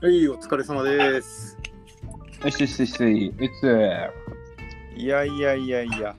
[0.00, 1.58] はい、お疲れ様です。
[2.44, 3.66] よしよしよし、いつ？
[4.96, 6.14] いやいやいやいや、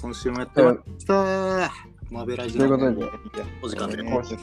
[0.00, 1.70] 今週もやってました。
[2.10, 3.06] マベラジということで、
[3.62, 4.38] お時間で、えー今週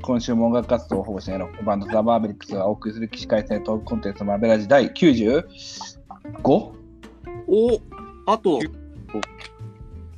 [0.00, 5.42] 今週も音楽活動をほぼしないロックバンドザ・マーベリックスがお送りする起死回生トークコンテンツマベラジ第 95?
[6.44, 6.72] お
[8.26, 8.60] あと、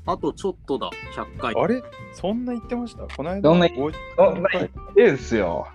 [0.05, 1.55] あとちょっとだ、100回。
[1.57, 1.83] あれ？
[2.13, 3.05] そんな言ってました？
[3.17, 5.67] この間どんな50そんな言ってんすよ。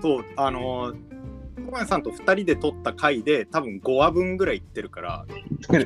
[0.00, 5.26] そう、あのー、小林さんと2人で撮った回で、多分5話分ぐらいいってるから、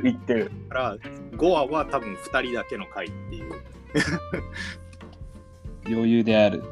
[0.03, 0.51] 言ってる。
[0.69, 3.53] から5話は多分2人だけの回っていう、
[5.87, 6.63] 余裕である。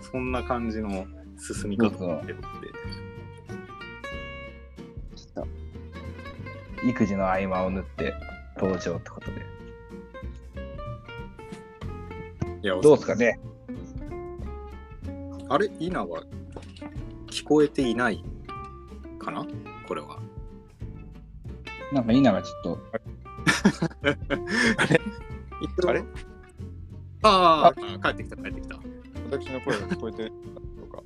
[0.00, 1.06] そんな感じの
[1.38, 1.90] 進み方っ
[2.26, 2.34] て。
[5.14, 5.46] ちょっと、
[6.88, 8.14] 育児の合間を縫って
[8.56, 9.56] 登場ってことで。
[12.62, 13.38] いやどうですかね？
[15.48, 15.70] あれ？
[15.78, 16.24] 稲は
[17.28, 18.24] 聞こえていない
[19.18, 19.46] かな？
[19.86, 20.18] これは。
[21.92, 22.96] なんか稲がちょっと、あ
[24.86, 25.00] れ？
[27.22, 27.80] ああ、帰
[28.10, 28.76] ってきた、帰ってきた。
[29.30, 30.32] 私の声が聞こえてる
[30.80, 31.02] とか。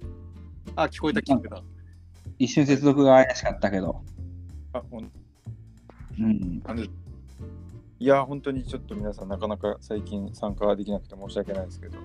[0.77, 1.62] あ、聞こえた、聞こえた。
[2.38, 4.02] 一瞬接続が怪しかったけど。
[4.72, 5.11] あ、ほん
[6.18, 6.62] うん。
[6.64, 6.91] あのい
[7.98, 11.98] や、本当にちょっと皆さん、なかなか最近参加できなくて申し訳ないですけど、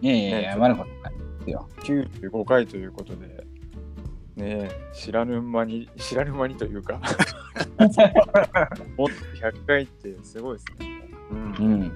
[0.00, 1.14] いやいやいや、ね謝ることない
[1.46, 1.68] ですよ。
[1.80, 3.44] 95回ということで、ね
[4.36, 7.00] え、知らぬ間に、知らぬ間にというか、
[8.96, 11.08] もっと100回ってすごいですね。
[11.30, 11.52] うんうん。
[11.58, 11.92] うん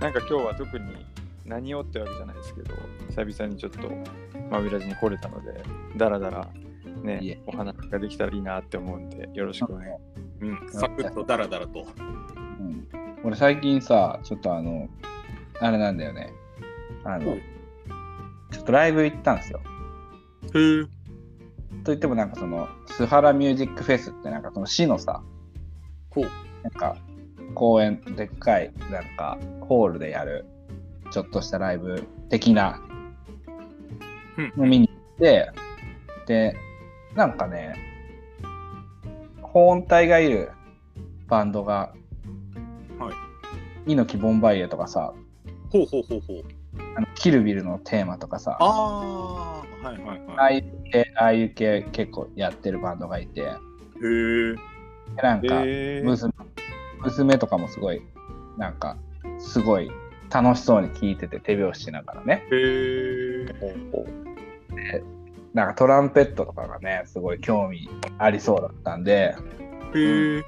[0.00, 1.06] なんか今日は特に
[1.46, 2.74] 何をってわけじゃないですけど、
[3.08, 3.90] 久々にちょっと
[4.50, 5.62] マビラジに来れたので、
[5.96, 6.66] だらだらい
[7.06, 9.92] ねえ、お話ができたらいいなって思うんで、よろしくお願いし
[10.42, 11.86] うん、サクッとダラダラと。
[12.60, 12.88] うん、
[13.24, 14.88] 俺最近さ、ちょっとあの、
[15.60, 16.30] あれなんだよね。
[17.04, 17.42] あのうん、
[18.56, 19.60] ちょっとライブ行ったんですよ。
[20.54, 20.86] へえ。
[21.84, 25.22] といってもなんかその、スハラミュージックフェスってなんかその市のさ、
[26.10, 26.24] ほう。
[26.62, 26.96] なんか
[27.54, 30.46] 公園、でっかいなんかホールでやる、
[31.10, 32.80] ちょっとしたライブ的な
[34.38, 35.50] うんの見に行って、
[36.26, 36.56] で、
[37.14, 37.74] なんかね、
[39.42, 40.50] 保音隊がいる
[41.28, 41.92] バンドが、
[42.98, 43.10] は
[43.86, 43.90] い。
[43.92, 45.12] 猪木ボンバイエとかさ、
[45.70, 46.55] ほうほうほうほう。
[46.96, 50.58] あのキルビルのテーマとかさ、ああ、はいはいああはい。
[50.58, 53.52] いう系、ああいう系結構やってるバンドがいて、へえ。
[53.54, 56.32] でなんか、えー、娘
[57.02, 58.00] 娘とかもすごい、
[58.56, 58.96] なんか、
[59.38, 59.90] すごい
[60.30, 63.44] 楽しそうに聴いてて手拍子しながらね、へえ。
[65.52, 69.34] なんかトランペットとかがね、すごい興味ありそうだったんで、
[69.94, 70.42] へえ。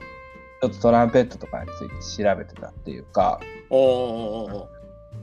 [0.62, 4.78] ちょっとトランペットとかについて調べてたっていうか、ああ。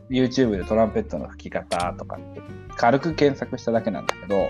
[0.10, 2.42] YouTube でトランペットの吹き方とかって
[2.76, 4.50] 軽く検索しただけなんだけど、はい。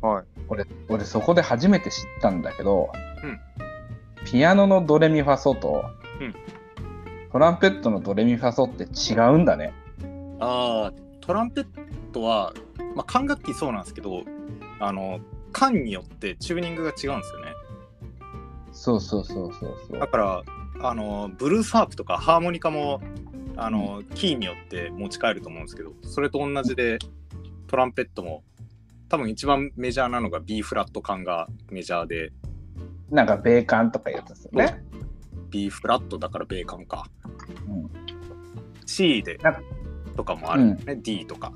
[0.00, 0.24] はい。
[0.48, 2.90] 俺、俺そこで初めて知ったんだけど、
[3.22, 3.40] うん
[4.24, 5.84] ピアノのドレミファソと、
[6.20, 6.34] うん
[7.30, 9.72] トランペットのドレミファソって違うんだね。
[10.38, 11.66] ああ、トランペッ
[12.12, 12.54] トは、
[12.94, 14.22] まあ、管楽器そうなんですけど、
[14.78, 15.18] あの、
[15.50, 17.52] 管によってチューニングが違うんですよね。
[18.70, 20.06] そうそうそうそうそうだ。
[20.06, 20.42] から、
[20.80, 23.00] あの、ブルースハープとかハーモニカも、
[23.56, 26.98] あの、キーによって持ち帰ると思うんですけど、それと同じで、
[27.66, 28.42] トランペットも、
[29.08, 32.32] 多分一番メジャーなのが B フラット管がメジャーで、
[33.10, 34.82] なんか米感とかいうやつですよね。
[35.50, 37.04] B フラットだから米管か。
[37.68, 37.90] うん、
[38.86, 39.38] C で
[40.16, 41.52] とかもあるんですね、D とか。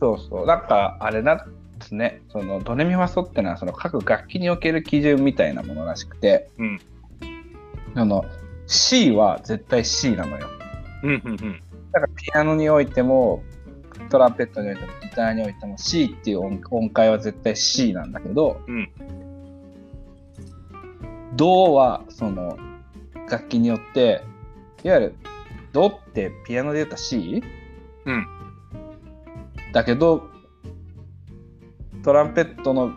[0.00, 0.46] そうそう。
[0.46, 1.38] なんかあれなん
[1.78, 2.22] ですね。
[2.28, 6.80] そのドレミファソってのはその各楽器における基準みたいなものらしくて、うん。
[7.94, 8.24] その
[8.66, 10.48] C は絶対 C なのよ。
[11.02, 11.62] うんうんうん。
[11.92, 13.42] だからピアノにおいても
[14.10, 18.90] トランペットにおいてもギターにおいても C っていう音音階は絶対 C なんだけど、うん
[21.36, 22.58] ドはその
[23.30, 24.22] 楽器によって
[24.82, 25.14] いわゆる
[25.72, 27.42] ドってピアノで言ったら C?
[28.04, 28.26] うん。
[29.72, 30.28] だけど
[32.02, 32.92] トランペットの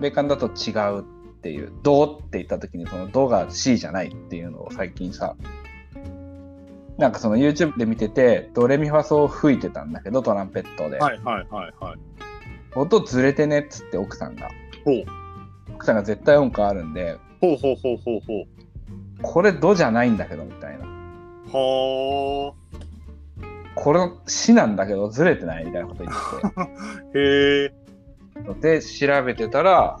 [0.00, 1.04] 米感だと違うっ
[1.42, 5.36] ていうドって言った時にそのドが C じゃないっていうのを最近さ
[6.98, 11.98] なんかその YouTube で見ててドレミファソを吹いてたんだけどトランペットで、はいはいはいはい。
[12.74, 14.50] 音ずれてねっつって奥さんが。
[15.74, 18.46] 奥さんが絶対音感あるんでほうほうほうほうほう。
[19.22, 20.86] これドじゃないんだけどみたいな
[21.52, 22.54] は
[23.74, 26.16] これ死なんだけどずれてないみたいなこと言っ
[26.56, 26.68] あ。
[27.14, 27.72] へえ。
[28.60, 29.98] てで調べてたら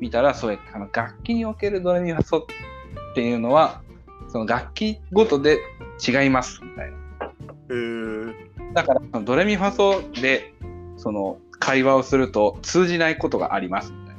[0.00, 3.82] 見たらそうやってあの楽器におけるドレミファソっていうのは
[4.32, 5.58] その楽器ごとで
[6.06, 6.96] 違いますみたいな
[7.26, 7.30] へ
[7.70, 8.72] え。
[8.74, 10.54] だからドレミファソで
[10.96, 14.16] その会話をすると通じないことがありますみたい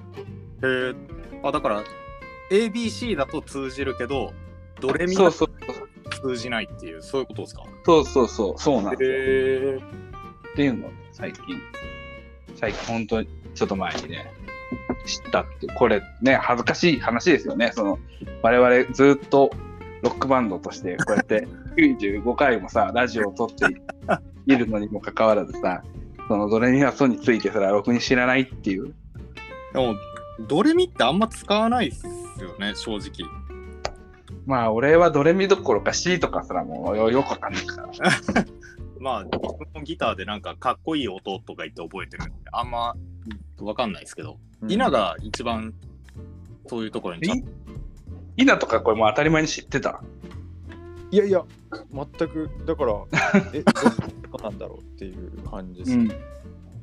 [0.71, 0.77] な。
[0.89, 0.95] へえ。
[1.43, 1.83] あ、だから、
[2.51, 4.33] ABC だと通じるけど、
[4.79, 5.49] ドレミがそう
[6.19, 7.63] そう通じないっていう、そういうことですか？
[7.85, 9.09] そうそうそうそうなんですよ。
[9.09, 9.13] へ
[9.75, 9.79] え。
[10.53, 11.43] っていうのを最近、
[12.55, 14.31] 最近本当にちょっと前にね、
[15.05, 17.71] 知ったってこれね、恥ずかしい話ですよね。
[17.73, 17.99] その、
[18.43, 19.49] 我々ずっと
[20.01, 23.65] ロックバンドとして、こうやって95回もさ、ラジオを撮って
[24.45, 25.83] いるのにもかかわらずさ、
[26.27, 28.93] そのドレミファソについてすらろくに知らないっていう。
[29.73, 29.95] でも、
[30.47, 33.29] ドレミってあんま使わないっすよね、正直。
[34.45, 37.89] まあ、俺はドレミどころか C とかすらもうよよくわかんないから。
[38.99, 42.95] まあ、僕もギターでなんかかっこいい音とか言って覚えてるんで、あんま
[43.59, 45.73] わかんないですけど、うん稲が一番
[46.67, 47.47] そういうところにちゃんと
[48.37, 50.01] イナとかこれもう当たり前に知ってた？
[51.11, 51.43] いやいや、
[51.93, 52.93] 全く、だから、
[53.53, 53.71] え、ど
[54.39, 55.91] うなんだろうっていう感じです。
[55.91, 56.07] うん。
[56.09, 56.13] へ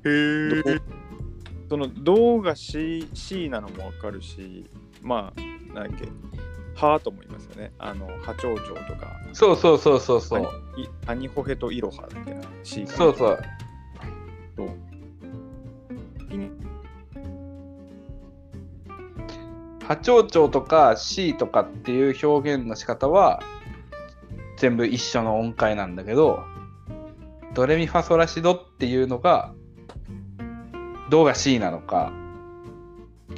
[0.04, 0.80] え。
[1.70, 4.66] その、銅が C, C なのもわかるし、
[5.00, 6.08] まあ、なんだっけ、
[6.74, 7.72] ハとも言いますよね。
[7.78, 10.42] あの、波長長とか、そうそうそうそうそう。
[10.76, 12.88] いアニホヘとイロハみたいな C が。
[12.88, 13.38] そうそう。
[19.88, 23.42] 波長長とか C とかっていう表現の仕方は
[24.58, 26.44] 全部一緒の音階なんだけど
[27.54, 29.54] ドレミファソラシドっていうのが
[31.08, 32.12] ドが C なのか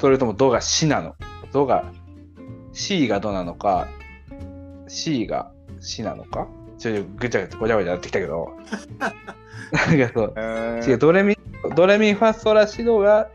[0.01, 1.15] それともドが C なの
[1.53, 1.93] ドが
[2.73, 3.87] C がドなのか
[4.89, 6.49] C が C なのか
[6.81, 8.57] ちょっとぐちゃぐちゃごちゃごちゃなってきたけど。
[9.71, 10.35] なんかそう。
[10.37, 11.39] え違う、ドレミ、
[11.77, 13.29] ドレミファソラシドが、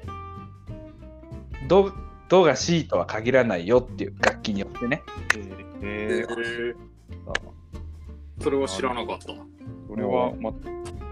[1.70, 1.94] ド、
[2.30, 5.04] ドが C とは限らないよっていう楽器によってね。
[5.82, 6.76] えへえ。
[8.42, 9.28] それは知らなかった。
[9.28, 10.50] それは、ま、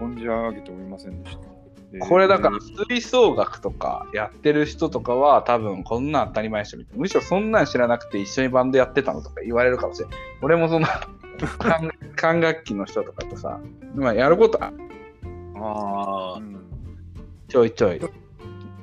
[0.00, 1.42] 存じ上げておりませんでした。
[1.42, 1.54] えー
[2.00, 7.00] これだから吹奏楽とかやってる人とかは多分こんなん当たり前でしょみたいな。
[7.00, 10.18] むしろそんなん知らなくて一緒にバンドやってたのとか言われるかもしれない。
[10.42, 10.88] 俺もその
[11.58, 13.60] 管 管楽器の人とかとさ、
[13.94, 14.72] まあやることあ
[15.54, 16.56] ああ、うん
[17.46, 18.00] ちょいちょい。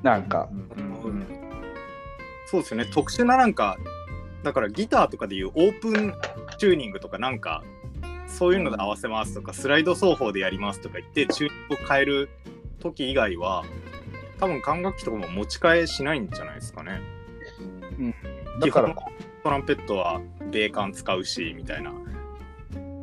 [0.03, 0.47] なんか、
[0.77, 1.25] うんうん
[2.51, 2.85] そうですよね。
[2.85, 3.77] 特殊ななんか、
[4.43, 6.13] だからギターとかでいうオープン
[6.57, 7.63] チューニングとかなんか、
[8.27, 12.29] そういうので合わせますとか、スライド奏法でやりますとか言って、チューニングを変える
[12.81, 13.63] 時以外は、
[14.37, 16.99] 多分管楽器とかも持ち替えしないんじゃないですかね。
[18.59, 18.95] だから
[19.43, 20.19] トランペットは
[20.51, 21.93] 米管使うし、みたいな。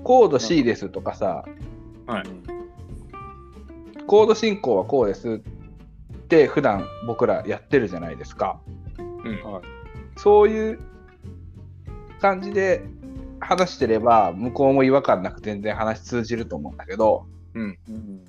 [0.05, 1.47] コード C ですとかさ、
[2.07, 2.25] はい。
[4.07, 8.61] コード進行はこうですって普段僕らやってるじゃないですか。
[9.29, 9.53] うん。
[9.53, 9.63] はい
[10.17, 10.81] そういう
[12.21, 12.83] 感じで
[13.39, 17.79] 話してれば向こうも違和感なく全然話通じると思うんだけどうん。
[17.89, 18.25] うん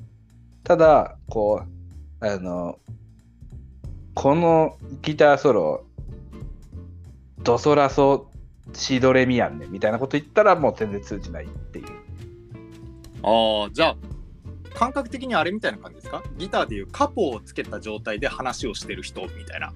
[0.64, 1.64] ただこ
[2.22, 2.78] うあの
[4.14, 5.86] このギターソロ
[7.42, 8.30] ドソラソ
[8.74, 11.86] シドレミやんねみたいなこと言ったらもう全然通じないっていう。
[13.24, 13.98] ああ、じゃあ、
[14.76, 16.22] 感覚的にあれみたいな感じですか？
[16.38, 19.74] ギターでいうカポをつけた状態で話をしてる人みたいな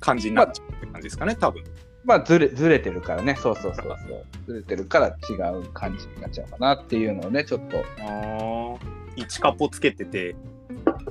[0.00, 1.62] 感じになっちゃうって感じですかね、多分。
[2.04, 7.82] まあずれずれてるからねそうそうそうそうずれてるから違う感じになっちゃうかなっていうのをねちょっとあ
[8.82, 9.00] あ。
[9.16, 10.36] 1カポつけてて、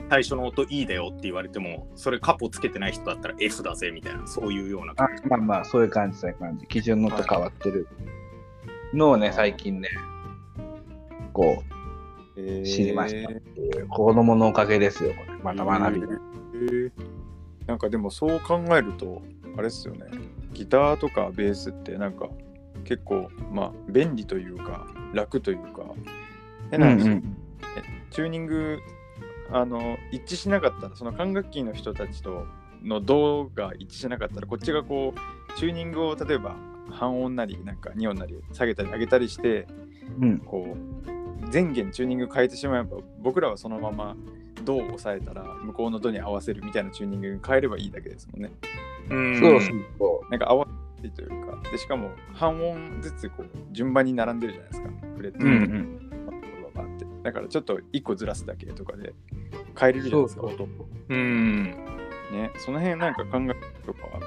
[0.10, 6.66] 最初の音 E だよって言われても、それカポつけてない人だったら F だぜみたいな、そういうようなあまあまあ、そういう感じ、そういう感じ。
[6.68, 7.88] 基準のと変わってる
[8.94, 9.90] のをね、最近ね、
[11.34, 11.64] こ
[12.36, 15.38] えー知りましたう、子供のおかげですよ、これ。
[15.44, 16.02] また学び。
[17.70, 19.22] なんかでもそう考えると、
[19.56, 20.08] あれですよね。
[20.54, 22.28] ギターとかベースってなんか
[22.84, 25.84] 結構まあ便利というか楽というか
[26.72, 27.36] 変な話、うん
[28.10, 28.80] チューニング
[29.52, 32.48] あの一致しなかったらその管楽器の人たちと
[32.84, 36.56] の銅が一致しなかったらこっちがこうチューニングを例えば
[36.90, 39.68] 半音なりなんか2音なり下げたり上げたりして
[40.20, 40.40] うん。
[40.40, 44.16] こう全弦チューニング変えてしまえば僕らはそのまま
[44.70, 48.52] 銅を押さえたら向こうのドに合わせるみたいなチューニングに変えればいいだけですもんね。
[49.10, 55.48] うんそうそうそなんか合わせてというかでしかも半音ずつこう順番に並んでるじゃないですかフレットう。
[55.48, 56.10] うんうん。
[56.76, 59.14] バーってだからちょっと1個ずらすだけとかで
[59.80, 60.68] 変えれるじゃないですかそう音
[61.10, 61.64] うん。
[62.32, 64.20] ねその辺なんか考えとかは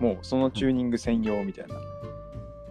[0.00, 1.76] もうそのチューニング専用みたいな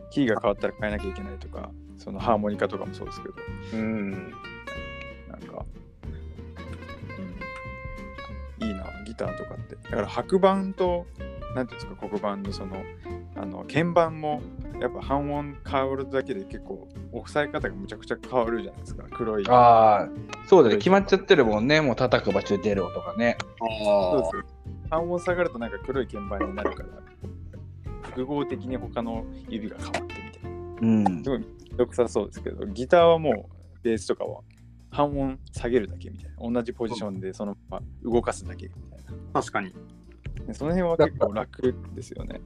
[0.09, 3.35] キーが変わったら変えなきゃいけないとかそのハーモニカとかもそうですけど
[3.73, 4.33] うん。
[5.29, 5.65] なんか、
[9.19, 11.05] ターとかってだから白板と
[11.55, 12.83] なんていうんですか黒板のその
[13.35, 14.41] あの鍵盤も
[14.81, 20.09] やっぱ半音変わるだけで結構押さえ方がむちゃくちゃ変わるじゃないですか黒いああ、
[20.47, 20.77] そうだね。
[20.77, 21.81] 決まっちゃってるもんね。
[21.81, 23.37] もう叩く場所で出る音がね。
[23.83, 24.55] そうです
[24.89, 26.89] 半音下がるとなんか黒い鍵盤になるから
[28.01, 31.29] 複合的に他の指が変わってみたいなうんす。
[31.29, 31.45] ごい
[31.77, 34.41] よくさそうですけどギターはもうベースとかは
[34.91, 36.51] 半音下げるだけみたいな。
[36.51, 38.99] 同じポジションでそのまま動かすだけみたい
[39.33, 39.41] な。
[39.41, 39.73] 確かに。
[40.47, 42.41] でその辺は結構楽ですよね。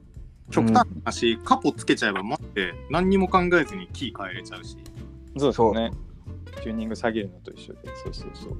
[0.51, 4.77] 極端な話、カポつけちゃえば待って何にも考えずにキー変えれちゃうし。
[5.37, 5.91] そうですよね。
[6.61, 7.79] チューニング下げるのと一緒で。
[8.03, 8.57] そうそうそう。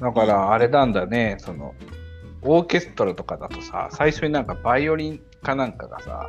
[0.00, 1.74] だからあれなんだね、その、
[2.42, 6.28] オーケストラとかだとさ、最初になんかバイオリンかなんかがさ、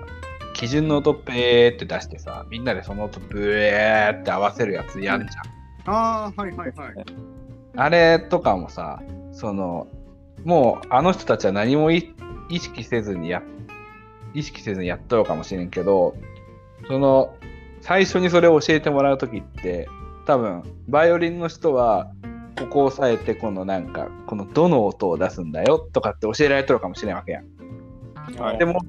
[0.53, 5.56] 基準の音ペーって出してさ、みんなでその音ブエーって合わせるやつやんじゃん。
[5.87, 6.93] ああ、はいはいはい。
[7.75, 9.01] あれとかもさ、
[9.31, 9.87] その、
[10.43, 12.13] もうあの人たちは何もい
[12.49, 13.41] 意識せずにや、
[14.33, 16.15] 意識せずにやっとるかもしれんけど、
[16.87, 17.35] その、
[17.81, 19.87] 最初にそれを教えてもらうときって、
[20.25, 22.11] 多分、バイオリンの人は、
[22.59, 27.45] ここを押さえて、このなんか、このどの音を出すんだよとかって教えられとるかもしれんわけやん。
[28.37, 28.81] はいでも、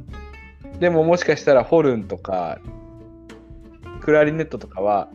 [0.81, 2.59] でももしかしたらホルンとか、
[4.01, 5.09] クラリネットとかは、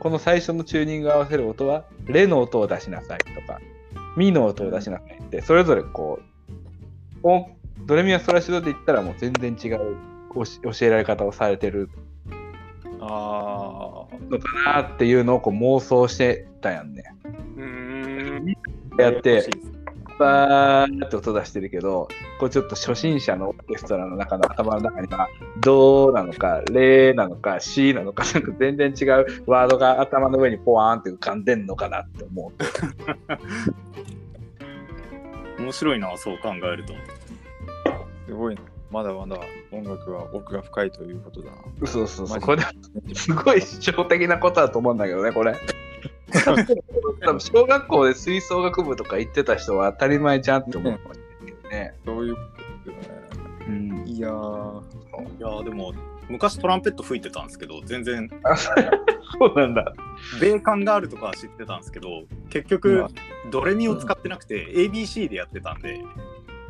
[0.00, 3.60] この最初のチューニングを合わせる音は、レの音を出しなさいとか、
[4.16, 6.20] ミの音を出しなさいって、それぞれこ
[7.22, 9.96] う、音ドレミア・ソラシドで言ったらもう全然違う
[10.34, 11.88] 教教えられ方をされてる
[13.00, 17.04] あのかなっていうのをこう妄想してたやんね。
[17.56, 18.54] うーん。
[18.98, 19.48] あやって
[20.18, 22.08] バーって音出してるけど、
[22.38, 25.28] こうちょっと初心者のオーケストラの中の頭の中には、
[25.60, 32.52] ドなのか、レなのか、シなのか、なんか全然違うワードが頭の上にポワーンって浮かんでんのかなって思う。
[35.62, 36.92] 面白いな、そう考えると。
[38.26, 38.60] すごいな
[38.90, 39.38] まだまだ
[39.70, 41.56] 音楽は奥が深いということだな
[41.86, 42.40] そうそうそう。
[42.40, 42.62] これ
[43.14, 45.54] すごい主張的なことだと思うんだけどね、これ。
[46.44, 46.54] 多
[47.32, 50.98] 分小学校で吹奏楽部とか行ってた人は当たり前じゃんって思う。
[50.98, 51.94] かもしれないけどね。
[52.04, 52.40] そういうこ
[52.84, 53.18] とですよね。
[53.68, 54.82] うん、いやー。
[55.38, 55.92] いやーでも、
[56.28, 58.70] 昔トランペット吹いてたんですけど、全然、あそ
[59.46, 59.94] うなんだ。
[60.40, 63.06] 米感があるとかは知ってたんですけど、結局、
[63.50, 66.00] ドレミを使ってなくて、ABC でやってたんで、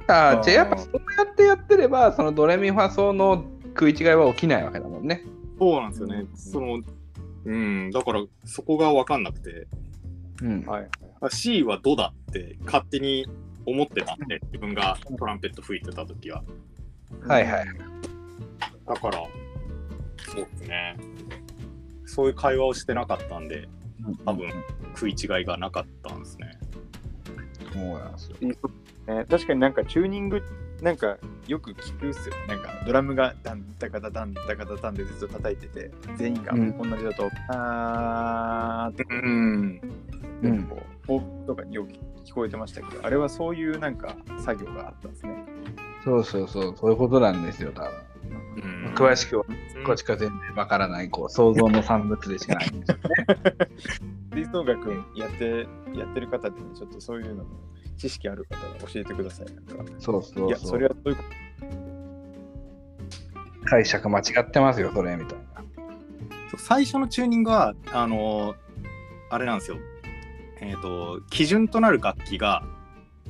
[0.08, 0.42] ああー。
[0.42, 5.24] じゃあやっぱそうやってやってれば、そのドレミファソの食い違いは起きないわけだもんね。
[5.58, 6.16] そうなんですよね。
[6.16, 6.36] うん。
[6.36, 6.80] その、
[7.48, 9.66] うん、だからそこが分かんなくて、
[10.42, 10.66] うん。
[10.66, 10.90] はいはい
[11.20, 13.26] あ C はドだって勝手に
[13.66, 16.44] 思ってたんで、自分がトランペット吹いてた時は。
[17.26, 17.66] はいはい。
[18.86, 19.18] だから、
[20.18, 20.96] そうですね。
[22.06, 23.68] そういう会話をしてなかったんで、
[24.24, 24.48] 多分
[24.94, 26.58] 食い違いがなかったんですね。
[27.72, 28.36] そうなんですよ。
[28.40, 30.42] ね、確かになんかチューニング
[30.82, 39.80] なんかよく聞くっすよなんかドラムがダンダカダダンダカダダンでずっと叩いてて全員がうん同じだと、あーってうん。
[40.42, 41.92] うんこうフォークとかによく
[42.24, 45.44] 聞こえてましたけどあれはそういうなんか作業があったんですね、
[46.04, 47.90] そうそうそう、そういうことなんですよ、多分。
[48.56, 49.44] うん詳しくは、
[49.86, 53.02] こっちか全然わからない、こう、想像の産物でしかないんですよね。
[54.32, 57.44] 吹奏楽やってやってる方で、ね、ちょっとそういうのの
[57.98, 60.48] 知識ある方は教えてくださいなんかそうそうそう。
[60.48, 61.22] いやそれはそういうこ
[63.64, 65.62] 解釈間違ってますよ、それ、みたいな。
[66.50, 68.56] そう最初のチューニングは、あのー
[69.30, 69.76] あれなんですよ。
[70.60, 72.62] えっ、と、基準となる楽器が、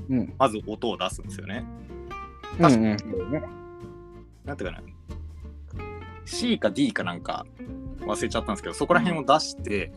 [0.09, 0.33] うん。
[0.39, 1.65] まず音を出すんですよね。
[2.59, 2.99] うんうん。
[2.99, 3.43] そうね
[4.45, 4.83] なんていうかな。
[6.25, 7.47] C か D かなんか
[8.01, 9.91] 忘れちゃったんですけど、そこら辺を出して、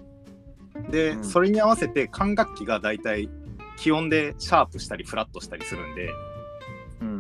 [0.90, 3.30] で、うんそれに合わせて管楽器がだいたい
[3.78, 6.16] 気温でシャープしたりフラットしたりするんで、と、
[7.02, 7.20] うんう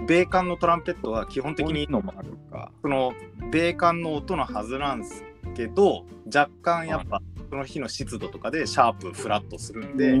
[0.00, 3.12] ん米管のトランペットは基本的に的のもあるかその
[3.50, 7.20] 米管の音のはずなんですけど若干やっぱ
[7.50, 10.18] その日の湿度とかでシャープフラットするんで、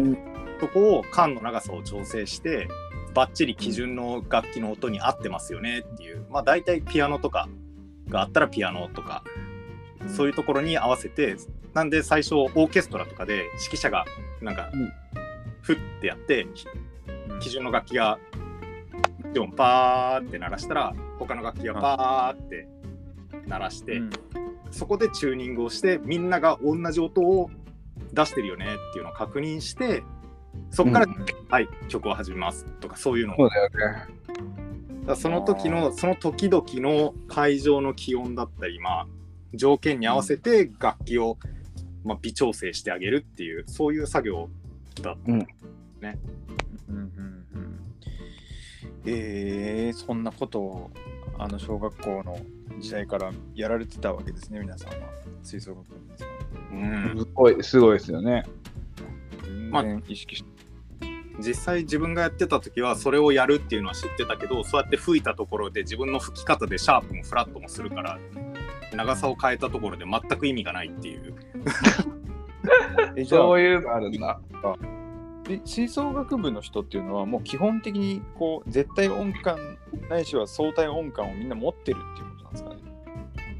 [0.60, 2.68] そこを管の長さを調整して
[3.14, 6.26] バッチリ基準の楽器の音に合ってますよねっていう。
[6.30, 7.48] まあ大体ピアノとか
[8.08, 9.24] があったらピアノとか
[10.08, 11.36] そういうところに合わせて
[11.74, 14.04] なんで最初オーケストラとかで指揮者が
[14.40, 14.92] なんかうん。
[15.62, 16.46] フッてやって
[17.40, 18.18] 基準の楽器が
[19.32, 22.68] でもパーって鳴らしたら他の楽器がパーって
[23.46, 24.10] 鳴らして、うん。
[24.70, 27.50] そこでチューニングをしてみんなが同じ音を
[28.12, 30.02] 出してるよねっていうのを確認して
[30.70, 31.26] そこから、うん。
[31.48, 33.48] はい曲を始めますとかそういうのを。
[35.16, 39.06] その時のその時々の会場の気温だったり、まあ、
[39.54, 41.38] 条件に合わせて楽器を、
[42.04, 44.48] まあ、微調整してあげるっていうそういう作業
[45.00, 45.46] だうんうん
[46.88, 47.42] うん
[49.04, 50.90] えー、そんなことを
[51.38, 52.38] あの小学校の
[52.78, 55.08] 時代からやられてたわけですね、皆さんは。
[55.42, 58.44] 吹奏楽部の皆さんはうんすごい、すごいですよね。
[59.70, 60.52] まあ意識して。
[61.40, 68.18] 実際自分がやってた時はそれをやるっていうのは知ってたけどそうやって吹いたところで自分の吹き方でシャープもフラットもするから
[68.96, 71.34] 長さを変えたところで全く意味がないっていう。
[73.16, 74.40] えじゃあそういうのあるんだ。
[75.44, 79.76] で吹奏楽部の人っていうのはもう基本的にこう絶対音感
[80.08, 82.76] ないしは相対音感をみんな持ってるっていうことなんですかね。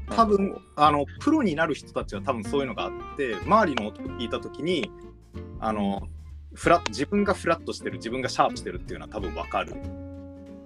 [0.09, 4.91] 多分あのプロになる人たちは多分そういうのがあって周りの音を聞いた時に
[5.59, 6.07] あの
[6.53, 9.75] フラ自分がフラットしてる自分がシャープしてるっていうのは多分分かる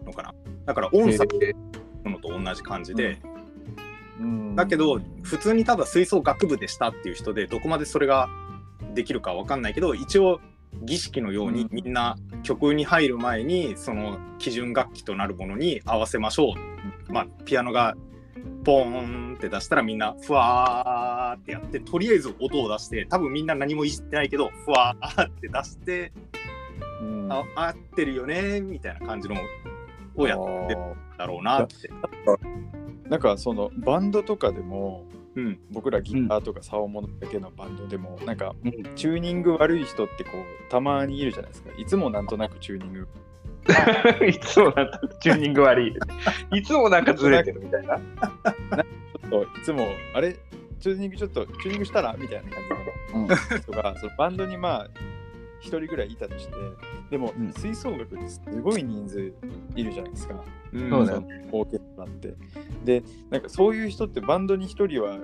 [0.05, 0.33] のかな。
[0.65, 1.55] だから音差へ
[2.07, 3.36] のと同じ感じで、うん
[4.55, 8.29] だけど普通にただ吹奏楽部でしたっていう人でどこまでそれが
[8.93, 10.39] できるかわかんないけど一応
[10.83, 16.53] 儀式のようにうんみんな曲に入る前にその基準楽器となるものに合わせましょ
[17.09, 17.11] う。
[17.11, 17.95] まあピアノが
[18.63, 26.11] ポーンって出したらみんなふわーってやってとりあえず音を出して多分みんな何もいじってないけどふわーって出して
[27.01, 29.35] うんあ合ってるよねみたいな感じの
[30.15, 31.89] をやってるんだろうなって。
[33.09, 35.59] なんかそのバンドとかでもうん。
[35.71, 38.71] 僕らギターとか竿物だけのバンドでも、なんかうん。
[38.95, 41.69] チューニング悪い人ってこうたまにいるじゃないですか。
[41.77, 43.07] いつもなんとなくチューニング。
[44.25, 45.93] いつもなんかチューニング悪い。
[46.57, 47.97] いつもなんかずれてるみたいな。
[47.97, 48.01] ちょ
[49.27, 50.33] っといつもあれ？
[50.79, 52.15] チューニングちょっとチューニングしたら？
[52.17, 54.87] みたいな感じの人が、そのバンドにまあ
[55.59, 56.53] 一人ぐらいいたとして
[57.09, 59.33] でも、うん吹奏楽ってすごい人数
[59.75, 60.35] いるじゃないですか。
[60.73, 62.35] うんそうだよそのオーケストラって。
[62.83, 65.17] で、なんかそういう人ってバンドに1人は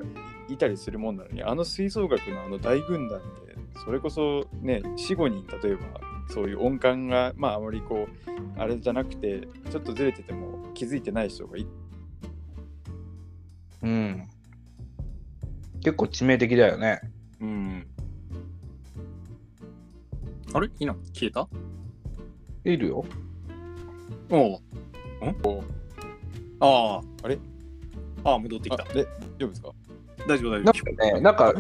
[0.48, 5.82] いたりするもんなのに、あの吹奏楽のあの大軍団で、それこそね、4、5人、例えば
[6.30, 11.68] そういう音感が、まああまりこう、あれじゃなくて、ちょっとずれてても気づいてない人がい
[13.82, 14.24] うん。
[15.82, 17.02] 結構致命的だよね。
[17.42, 17.88] うん。
[20.54, 20.70] あれ？
[20.80, 21.48] 今消えた？
[22.66, 23.06] いるよ。
[24.30, 24.60] おう。
[24.60, 24.60] ん？
[26.60, 27.02] ああ。
[27.24, 27.40] あれ？
[28.24, 28.84] ああ、戻ってきた。
[28.84, 29.08] あで、大
[29.40, 29.70] 丈夫ですか？
[30.28, 31.54] 大丈夫、大丈なんかね、なんか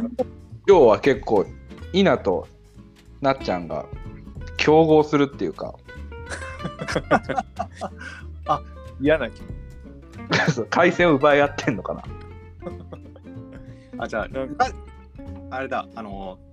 [0.67, 1.45] 今日は結構、
[1.91, 2.47] イナと
[3.21, 3.85] なっちゃんが
[4.57, 5.75] 競合するっていうか、
[9.01, 9.41] 嫌な気
[10.69, 12.03] 回線を奪い合ってんのかな。
[13.97, 14.03] 夫。
[14.03, 14.65] あ、じゃあ、なんあ
[15.49, 16.39] あれだ、あの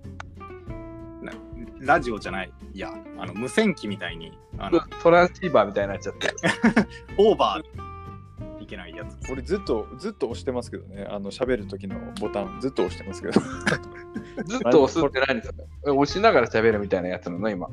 [1.81, 6.35] ラジオじゃない、いや、あの無線機みたいに、あのトランシーバーみたいになっちゃってる。
[7.17, 9.31] オーバーいけないやつ。
[9.31, 13.41] 俺ずっと、ずっと押してますけどね、あの、喋る時のボタンずっと押してますけど。
[14.45, 17.49] ずっと押すって何ですか押しながら喋るみたいなやつなの？
[17.49, 17.67] 今。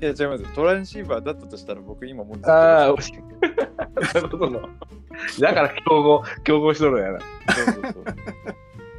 [0.00, 0.54] いや、違います。
[0.54, 4.14] トランシーバーだったとしたら僕今もうずっとああ、押し押し。
[4.14, 4.60] なるほどな
[5.40, 7.20] だから競合、競合しとるんやな。
[7.20, 8.04] そうそうそう。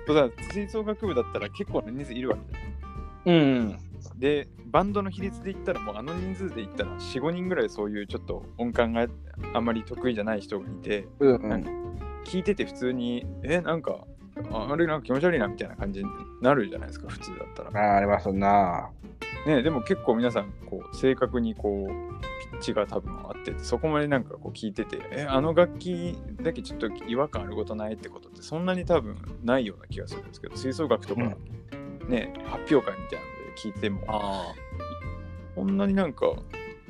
[0.08, 2.78] そうだ吹奏楽部だったら結構な人数いるわけじゃない
[3.26, 3.80] うん。
[4.18, 9.08] で、バンドの比率で言ったらもうあの人数で言ったら4、5人ぐらいそういうちょっと音感が
[9.54, 11.88] あんまり得意じゃない人がいて、うんうん。
[12.26, 14.06] 聞いてて普通に、え、なんか、
[14.52, 16.10] ああれなんか気持ち悪いなみたいな感じに
[16.42, 17.90] なるじゃないですか、普通だったら。
[17.90, 18.90] ああ、ありますな。
[19.46, 22.18] ね、でも結構皆さん、こう、正確にこう、
[22.52, 31.22] ピッチが多分あってて、そこまでなんかこう聞いてて、え、あの楽器だけちょっと違和感あることないってことってそんなに多分ないような気がするんですけど、吹奏楽とか、
[32.08, 34.54] ね、発表会みたいな聞いても、あ
[35.56, 36.28] こんなになんか、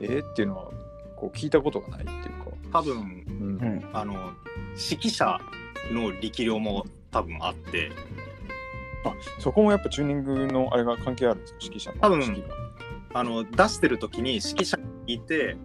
[0.02, 0.72] えーっていうのは、
[1.16, 2.30] こう聞いたことがないっていうか、
[2.74, 3.58] あ、多分、うん。
[3.58, 3.90] うん。
[3.94, 4.14] あの、
[4.72, 5.40] 指揮者
[5.92, 7.92] の力量も多分あって、
[9.06, 12.56] あそこもやっぱチューニングのあれが関係あるんですか、指揮者の多分指揮が。
[13.14, 15.56] あの、出してる時に指揮者にいて、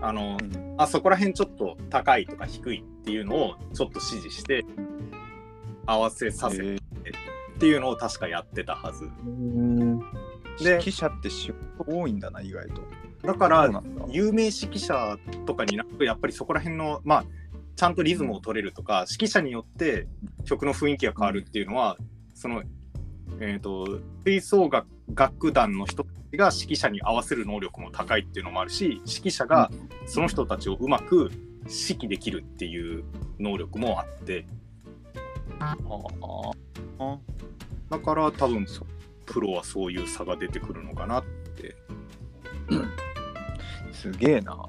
[0.00, 0.74] あの、うん。
[0.78, 4.64] あそこら辺ちょっと高いとか低いっていうのをちょっと指示して
[5.86, 9.08] 合わせさせるえーっていうのを確かやってたはず。
[10.70, 12.82] 指揮者って仕事多いんだな、意外と。
[13.22, 17.24] だから有名指揮者とかになるとやっぱりそこら辺のまあ
[17.76, 20.06] ちゃんとリズムを取れるとか、指揮者によって
[20.44, 21.96] 曲の雰囲気が変わるっていうのは
[22.34, 22.62] その
[23.40, 29.70] えっ、と吹奏楽楽団の人たちが指揮者に合わせる能力も高いっていうのもあるし指揮者が
[30.06, 31.30] その人たちをうまく
[31.62, 33.04] 指揮できるっていう
[33.38, 34.46] 能力もあって。
[35.60, 35.76] あ
[36.98, 37.18] あ
[37.90, 38.86] だから多分そ
[39.32, 41.74] プロはそういう差が出てくるのかなって。
[43.92, 44.68] すげえな。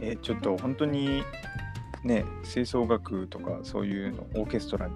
[0.00, 1.22] え、ちょっと本当に
[2.04, 4.94] ね、吹奏楽とかそういうのオーケストラに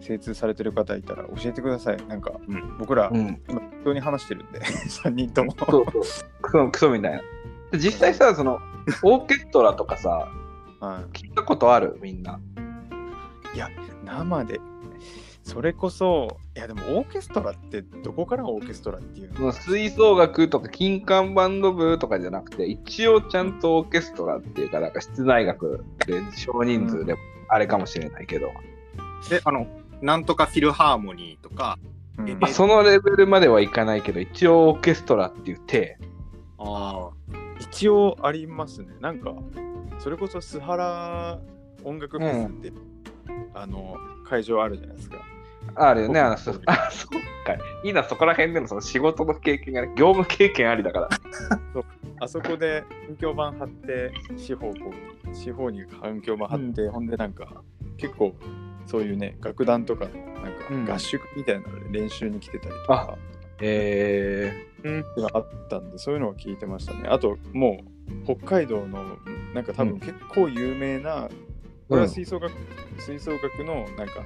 [0.00, 2.06] 精通されてる方いたら教えてください。
[2.08, 3.40] なんか、うん僕ら、うん。
[3.48, 5.54] 今、適当に話してるんで、 3人とも。
[5.58, 6.02] そうそう。
[6.42, 7.18] クソ、クソみたいな。
[7.70, 8.58] で実際さ、その、
[9.02, 10.28] オーケストラとかさ、
[10.80, 11.98] は聞いたことある？
[12.02, 12.40] みんな。
[13.54, 13.58] い、
[14.04, 14.60] 生で
[15.50, 19.50] それこそいやでもオーケストラってどこからがオーケストラっていうの？
[19.50, 27.16] 吹奏楽とか金管バンド部とかじゃなくて、一応ちゃんとオーケストラっていうか、なんか室内楽で少人数で
[27.48, 28.52] あれかもしれないけど、
[29.28, 29.66] で、あの、
[30.00, 31.78] なんとかフィルハーモニーとか、
[32.16, 32.38] うん。
[32.52, 35.98] そのレベルまではいかないけど、一応オーケストラっていう体。
[36.58, 37.10] あ
[37.58, 38.88] 一応ありますね。
[39.00, 39.34] なんか
[39.98, 41.40] それこそ須原
[41.82, 42.72] 音楽フェスって、
[43.54, 45.18] あの会場あるじゃないですか
[45.74, 47.10] あるよね、僕あの、そ あ、そっ
[47.44, 47.54] か。
[47.84, 51.08] いいな、そこら辺でのその仕事の経験がね、業務経験ありだから。
[52.22, 54.92] あそこで環境板貼って四方こ
[55.30, 57.62] う四方に環境板貼って、ほんでなんか
[57.96, 58.34] 結構
[58.84, 60.06] そういうね楽団とか
[60.70, 63.16] なんか合宿みたいなので練習に来てたりとか、
[63.62, 67.04] えっていうのがあったんでそういうのは聞いてましたね。
[67.08, 67.80] あとも
[68.26, 69.16] う北海道の
[69.54, 69.88] なんか多うん。
[69.98, 71.28] 分結構有名な、
[71.90, 72.54] これは吹奏楽、
[72.98, 74.22] 吹奏楽のなんか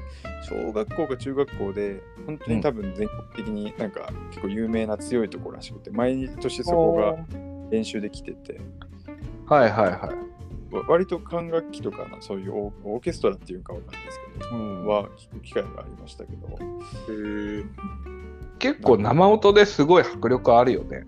[0.47, 7.17] 小学校か中学校で本当に多分全国的になんか結構有名な強いところらしくて毎年そこが
[7.71, 10.13] 練習で来ててー、はいはいは
[10.71, 10.75] い。
[10.75, 16.63] わ割と管楽器とかのそういうオーケストラっていうかわかんないですけど、うんは聞く機会がありましたけどあ。
[16.63, 16.67] へ
[17.61, 17.65] え。
[18.59, 21.07] 結構生音ですごい迫力あるよね。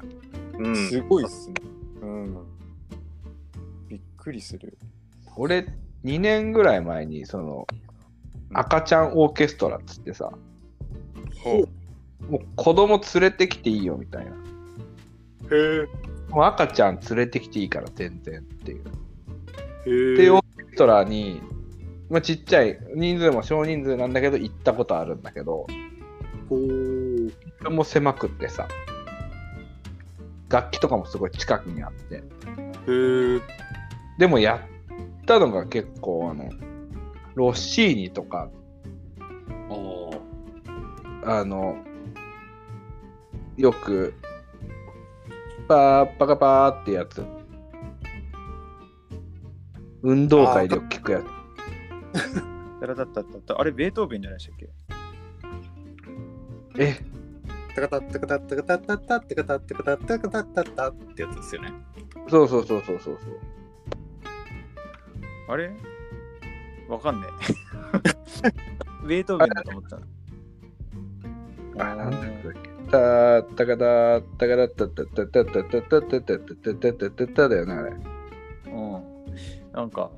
[0.58, 0.88] うん。
[0.88, 1.54] すごいっすね、
[2.00, 2.46] うん、
[3.88, 4.78] びっくりする
[5.36, 5.66] 俺、
[6.06, 7.66] 2年ぐらい前に、その、
[8.52, 10.30] 赤ちゃんオーケストラっつってさ、
[12.28, 14.30] もう子供連れてきていいよみたいな。
[14.30, 14.34] へ
[15.50, 15.86] え。
[16.28, 20.16] もう赤ちゃん連れてきていいから全然っていう。
[20.16, 21.40] で、オーケストラに、
[22.08, 25.66] まあ、ちっちゃい、人数も少人数なんだけど、行ったことあるんだけど、
[26.48, 27.30] ほう。
[27.58, 28.68] それも狭くってさ、
[30.48, 32.22] 楽器とかもすごい近くにあって。
[34.18, 34.64] でもや
[35.26, 36.48] ったのが結構、あの、
[37.34, 38.48] ロッシーニとか、
[41.24, 41.76] あの、
[43.56, 44.14] よく、
[45.66, 47.24] パーパカパーってやつ。
[50.02, 51.24] 運動会でよく聞くやつ。
[52.78, 54.68] タラタッタッタッタあれベートーベンじゃないでしたっけ？
[56.78, 56.94] え、
[57.74, 61.72] タカタッタカタッタカタッタッタッタカタッタカタッタカタッタッタってやつですよね。
[62.28, 63.40] そうそうそうそうそうそう。
[65.48, 65.70] あれ？
[66.88, 67.26] わかんね
[69.04, 69.06] え。
[69.06, 69.96] ベートーベンだと思った
[71.84, 72.20] あ、なんだっ
[72.62, 72.90] け。
[72.90, 77.90] たーたかたーたかたたたたたたたたたたたたたただよね、あれ。
[77.90, 77.96] う
[78.70, 79.02] ん。
[79.72, 80.10] なんか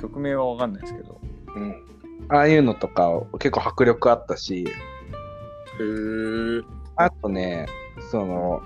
[0.00, 1.20] 曲名はわかんないですけど。
[1.54, 1.82] うん。
[2.28, 6.62] ああいうのとか結構迫力あったし、へえ。
[6.96, 7.66] あとね、
[8.10, 8.62] その、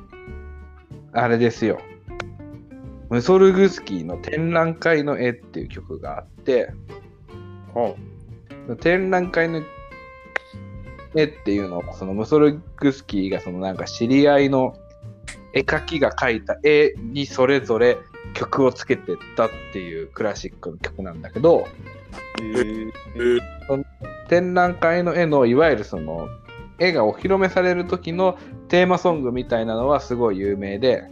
[1.13, 1.79] あれですよ。
[3.11, 6.73] ムソルグスキーの展覧会の絵っていう曲があって、
[7.75, 7.97] は
[8.81, 9.63] 展覧会の
[11.17, 14.77] 絵っていうのは、そのムソルグスキーがそのなんか知り合いの
[15.53, 17.99] 絵描きが描いた絵にそれぞれ
[18.35, 21.67] 曲をつけてったっていうクラシックの曲なんだけど、
[24.29, 26.29] 展覧会の絵のいわゆるその
[26.79, 31.03] 絵がお披露目される時のテーマソングみたいなのはすごい有名で、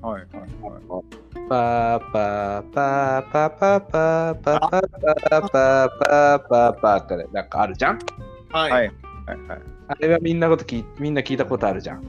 [0.00, 1.04] はいはいはい。
[1.48, 7.98] パーパーパーパーパーパーパーパーパーパーパーパーパーってなんかあるじゃん
[8.50, 8.70] はい。
[8.70, 8.92] はい。
[9.26, 9.38] はい。
[9.48, 9.60] はい。
[9.88, 10.84] あれはみんなこと聞い。
[10.98, 11.36] みんな聞い。
[11.36, 12.02] たことあるじゃん。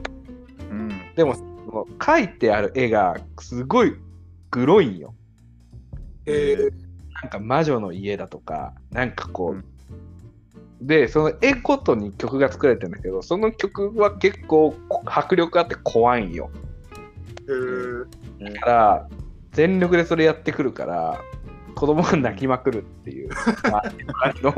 [0.70, 0.88] うん。
[1.14, 2.28] でも、その書い。
[2.28, 3.94] てある絵がすごい。
[4.50, 4.88] グロい。
[4.88, 5.14] んよ。
[6.26, 6.56] へえ。
[7.22, 9.64] なんか魔女の家だとか、なんかこう。
[10.80, 14.74] で、その絵ごとに曲が作られてるんだけど、その曲は結構
[15.06, 16.28] 迫力あって怖い。
[16.28, 16.50] んよ。
[17.48, 18.52] へえ。
[18.52, 19.08] だから、
[19.52, 21.20] 全力でそれやってくるから、
[21.74, 23.30] 子供が泣きまくるっていう。
[23.70, 24.54] まああの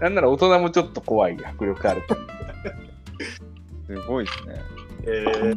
[0.00, 2.02] なんなら大人もちょっと怖い迫力ある。
[3.86, 4.62] すごいですね。
[5.06, 5.54] へえ。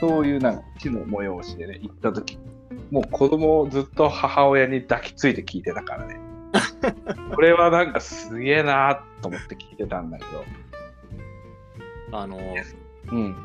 [0.00, 2.38] そういうなんか地の催しでね、行った時
[2.90, 6.20] もう子供をずっと母親に抱きついて聞いてたからね。
[7.34, 10.44] これはなんかすげえなーと思って聞いてたんだけど。
[12.18, 12.38] あの、
[13.12, 13.36] うん。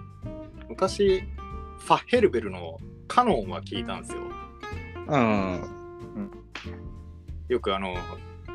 [0.74, 4.22] 昔、ファッヘルベルのカノンは聞いたんですよ。
[5.08, 5.62] うん。
[7.48, 7.96] よくあの、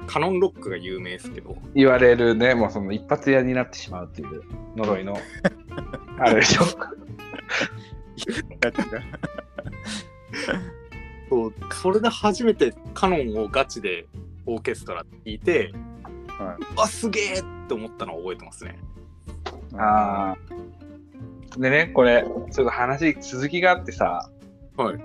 [0.08, 4.42] カノンロックが有名ですけど、言われるね、もうその一発屋になってしまうっていう
[4.76, 5.16] 呪いの。
[6.18, 6.64] あれでしょ。
[11.30, 14.06] そうそれで初めてカノンをガチで
[14.44, 15.72] オーケストラって聞いて、
[16.26, 18.80] はうわ、すげえって思ったのを覚えてますね。
[19.74, 20.36] ああ。
[21.58, 24.30] でね、これ、ちょっと話、続きがあってさ、
[24.76, 24.96] はい。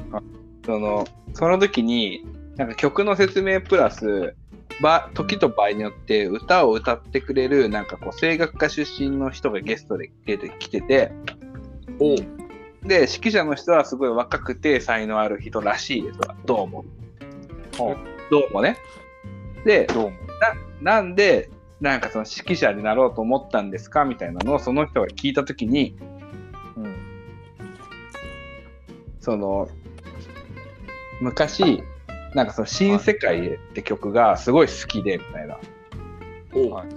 [0.66, 2.26] その、その時に、
[2.58, 4.36] なんか曲の説明プラス、
[4.82, 11.12] ば時と場合によって歌を歌ってくれる、なんかこう、声楽家出身の人がゲストで出てきてて、
[12.00, 12.18] おう。
[12.84, 16.36] で、指揮者の人はすごい若くて才能ある人らしいですわ。
[16.46, 16.86] どうも。
[18.30, 18.78] どうもね。
[19.66, 20.18] で、どうも。
[20.82, 21.50] ななんで、
[21.82, 24.06] なんかその指揮者になろうと思ったんですか？
[24.06, 25.96] みたいなのをその人が聞いたときに、
[29.24, 29.70] その、
[31.22, 31.82] 昔、
[32.36, 35.56] なんかその新世界へって曲がすごい好きで、みたいな。
[36.76, 36.88] はい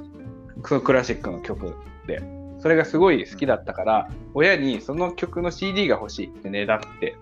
[0.65, 1.77] そのクラシックの曲
[2.09, 2.21] で。
[2.59, 7.17] それがすごい好きだったから、親にその曲の CD が欲しいってねだって。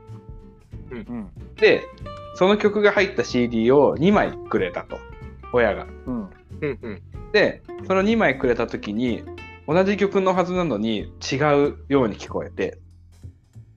[0.90, 1.28] うん。
[1.56, 1.82] で、
[2.36, 4.98] その曲が入った CD を2枚くれたと。
[5.52, 5.86] 親が。
[6.06, 6.16] うん。
[6.16, 7.02] うんうん。
[7.32, 9.22] で、その2枚くれた時に、
[9.68, 11.36] 同じ曲のはずなのに違
[11.66, 12.78] うように聞こえて、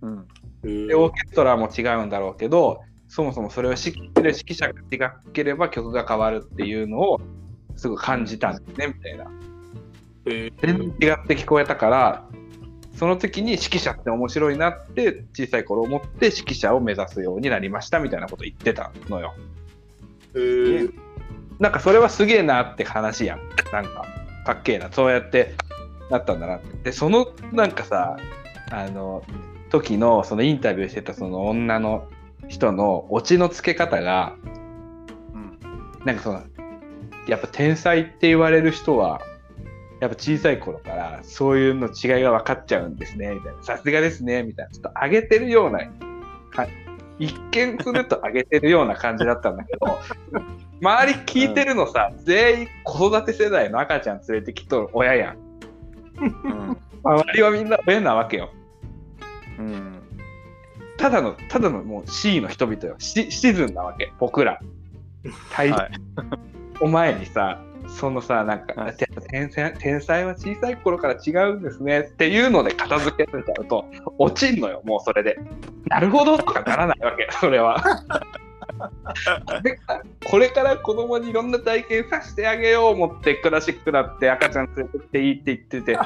[0.01, 0.27] うん。
[0.63, 7.21] で、オーケストラも違うんだろうけど、そもそもそれを知ってる指揮者が違ければ曲が変わるっていうのを
[7.75, 9.25] すぐ感じたんですね、みたいな。
[10.25, 12.25] え全然違って聞こえたから、
[12.97, 19.35] その時に指揮者って面白いなって小さい頃思って指揮者を目指すようになりましたみたいなこと言ってたのよ。
[20.33, 20.93] えー、
[21.59, 23.39] なんかそれはすげえなって話やん。
[23.71, 24.05] なんか
[24.45, 24.91] かっけえな。
[24.91, 25.53] そうやって
[26.09, 26.85] なったんだなって。
[26.85, 28.17] で、そのなんかさ、
[28.71, 29.23] あの、
[29.69, 32.07] 時のそのインタビューしてたその女の
[32.47, 34.35] 人のオチのつけ方が、
[35.33, 35.59] うん。
[36.05, 36.43] なんかその、
[37.27, 39.21] やっぱ天才って言われる人は、
[39.99, 43.63] やっぱ小さい頃からそういうの違いが分かっちゃうんですね、みたいな。
[43.63, 44.71] さすがですね、みたいな。
[44.71, 45.79] ちょっと上げてるような、
[46.51, 46.67] か
[47.19, 49.99] 一見すると上げてるような感じだったんだけど、
[50.81, 55.37] 周り聞いてるのさ、全員子育て世代の赤ちゃん連れてきとる親やん。
[56.19, 56.77] うん。
[57.03, 58.51] 周りはみんな親なわけよ。
[59.59, 59.99] うん。
[60.97, 62.95] ただの、ただのもう C の人々よ。
[62.97, 64.59] シシチズンなわけ、僕ら。
[65.51, 65.91] 対はい。
[66.81, 73.85] お前にさ、そのさ、なんか、はいて天才天才は小さい頃から違うんですねっていうので片付けられちゃうと、
[74.17, 75.37] 落ちんのよ、もうそれで。
[75.87, 77.81] なるほどとかならないわけ、 それは。
[79.45, 85.97] これからこれから子供にいろんな体験させてあげよう思ってクラシックだって赤ちゃん連れてっていいって言ってて、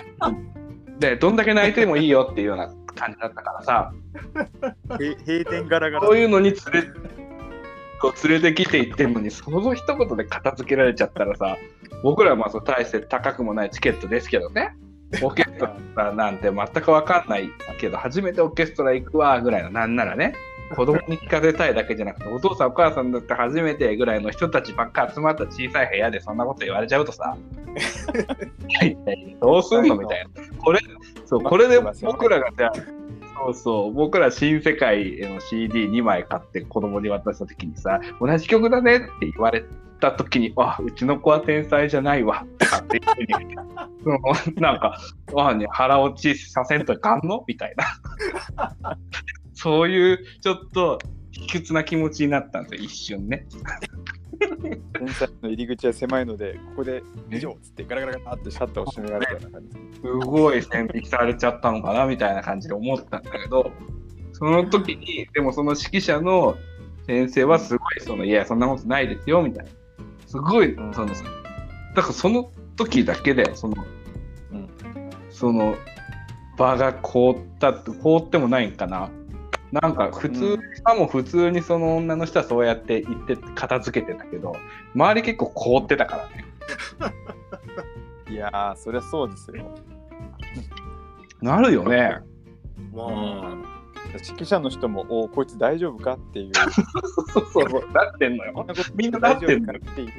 [0.99, 3.93] で、どんだけ泣いてもいいよっていうような感じだったからさ、
[4.99, 6.05] へ閉店ガラガラ。
[6.05, 7.11] そういうのに連れ
[8.01, 11.57] こう連れてきていってんのに、その一言で片付けられちゃったらさ、
[12.03, 14.75] 僕らはまあそう大して高くもないチケットですけどね、
[15.21, 17.49] オーケストラなんて全く分かんない
[17.79, 20.33] けど、初めてオーケストラ行くわぐらいの、なんならね、
[20.75, 27.35] 子供に聞かせたいだけじゃなくて、お父さんお母さんだって初めてぐらいの人たちばっか集まった小さい部屋でそんなこと言われちゃうとさ、
[28.79, 28.97] はい
[29.39, 30.57] どうすんのみたいな。
[30.57, 30.79] これ、
[31.31, 32.73] そう、これで僕らがじゃあ
[33.45, 39.63] そうそう、僕ら新世界への CD2 枚買って子供に渡した時にさ、同じ曲だねって言われ
[40.01, 43.55] た時に、あ、うちの子は天才じゃないわ、とかっていうふうに、
[44.03, 44.19] その
[44.57, 44.99] なんか、
[45.37, 47.45] あ、ね、腹落ちさせんといかんの？
[47.47, 47.85] みたいな。
[49.53, 50.99] そういう、ちょっと、
[51.31, 53.45] 卑屈な気持ちになったんですよ、一瞬ね。
[54.93, 59.77] 天才の入り口は狭いので、ここで以上っつってガラガラガラってシャッターを閉められたような感じ。
[60.01, 63.71] すごい線引きされちゃったのかなみたいな感じで思ったんだけど、
[64.33, 66.55] その時に、でもその指揮者の
[67.05, 69.71] 先生はすごい、その、いや、そんなことないですよ、みたいな。
[70.27, 73.75] すごい、うんその、だからその時だけで、その、
[74.51, 74.69] うん
[75.29, 75.75] その、
[76.57, 79.09] 場が凍ったって、凍ってもないんかな。
[79.71, 84.53] なんか普通、うんしかも普通にその女の人はそうやって言って片付けてたけど、
[84.95, 86.45] 周り結構凍ってたからね。
[88.29, 89.75] いやー、そりゃそうですよ。
[91.41, 92.19] なるよね。
[92.93, 93.55] まあ、
[94.13, 96.51] 指揮者の人も、おこいつ大丈夫かっていう。
[97.33, 98.65] そうそうそう、なってんのよ。
[98.95, 100.11] みんなな大丈ってんのよ夫かっていう。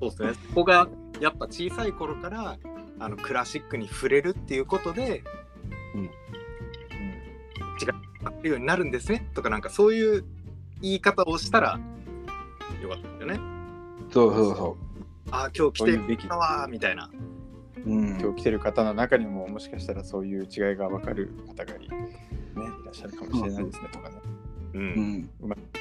[0.00, 0.32] そうですね。
[0.48, 0.88] そこが
[1.20, 2.58] やっぱ小さい頃から
[2.98, 5.22] あのクラシックに触れるっていうことで、
[5.94, 6.10] うん
[7.80, 9.28] 違うるようになるんですね？
[9.34, 10.24] とかなんかそういう
[10.80, 11.80] 言い方をしたら
[12.82, 13.40] よかったんだよね。
[14.10, 14.76] そうそうそ
[15.30, 17.10] ああ今日来てそういうべきたわーみたいな。
[17.86, 17.90] う。
[17.90, 21.86] うん今日来てる方の中にももしかしたらそういう違いが分かる方がい,、ね、
[22.56, 24.16] いらっしゃるかもしれないですねとかね。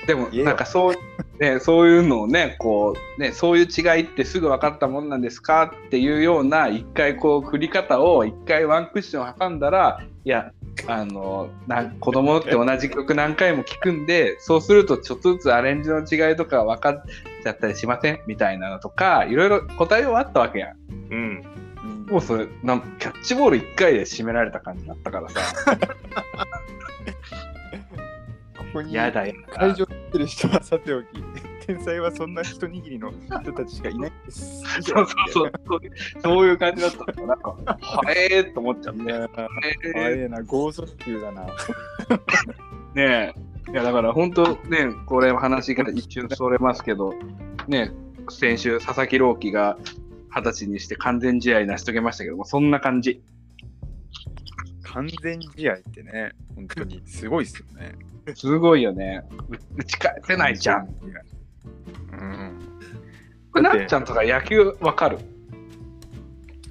[0.05, 0.95] でもなんかそう,、
[1.39, 5.71] ね、そういうのをねこうねそういう違いってすぐ分かったもんなんですか？
[5.87, 10.51] っていうような一回こう振り方を一回ワンクッション挟んだらいや
[10.87, 17.03] あのな子供って同じ曲何回も聴くんでそうするとちょっとずつアレンジの違いとか分かっ
[17.43, 20.77] ちゃったりしませんみたいなのとかいろいろ答えはあったわけやん。
[21.09, 21.45] うん。
[21.83, 25.39] うんもうそれなんキャッチボール1回で締められた感じだったからさ
[28.57, 31.05] ここにやだや会場に来てる人はさておき、
[31.65, 34.61] 天才はそんな一握りの人たちしかいないんです。
[34.81, 35.81] そうそうそう。
[36.21, 37.21] そういう感じだった。
[37.21, 37.57] のなんかは
[38.09, 39.03] えーと思っちゃって。
[39.03, 39.47] いやー、あ
[40.09, 41.45] えれな、剛速球だな。
[41.45, 42.17] ー
[42.95, 43.51] ねえ。
[43.71, 47.13] いやだから本当ねこれ話が一瞬それますけど
[47.67, 47.91] ね
[48.29, 49.77] 先週佐々木朗希が
[50.35, 53.21] 二十歳にして完全試合成し遂げましたけどもそんな感じ。
[54.83, 57.95] 完全試合ってね、本当にすごいっすよね。
[58.35, 59.23] すごいよね。
[59.49, 60.89] う打ち返せないじゃん
[62.11, 62.59] うん。
[63.51, 65.19] これなっちゃんとか野球わかる？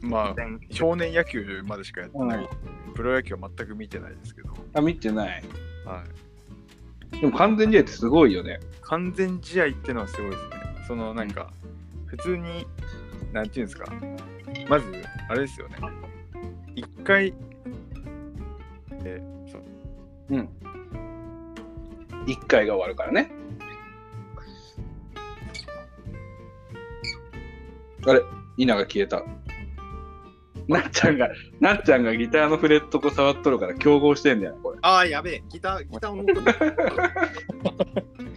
[0.02, 0.34] まあ、
[0.70, 2.48] 少年野球までしかやってない。
[2.94, 5.42] プロ野球は全く見てないですけど、あ見てない。
[5.84, 6.02] は
[7.12, 8.60] い、でも完全試合ってすごいよね。
[8.82, 10.50] 完全試合ってのはすごいですね。
[10.88, 11.52] そのなんか、
[12.06, 12.66] 普通に、
[13.32, 13.92] なんていうんですか、
[14.68, 14.86] まず、
[15.28, 15.76] あれですよね。
[16.74, 17.34] 一回、
[19.04, 19.62] えそう。
[20.30, 20.48] うん。
[22.26, 23.30] 1回が終わるからね
[28.06, 28.22] あれ
[28.56, 29.22] 稲が消えた。
[30.68, 31.28] なっちゃんが
[31.60, 34.78] なっちゃんがギターのフレットこ触っとるから競合してんだよこれ。
[34.82, 35.42] ああ、やべえ。
[35.48, 36.52] ギター、ギターの音が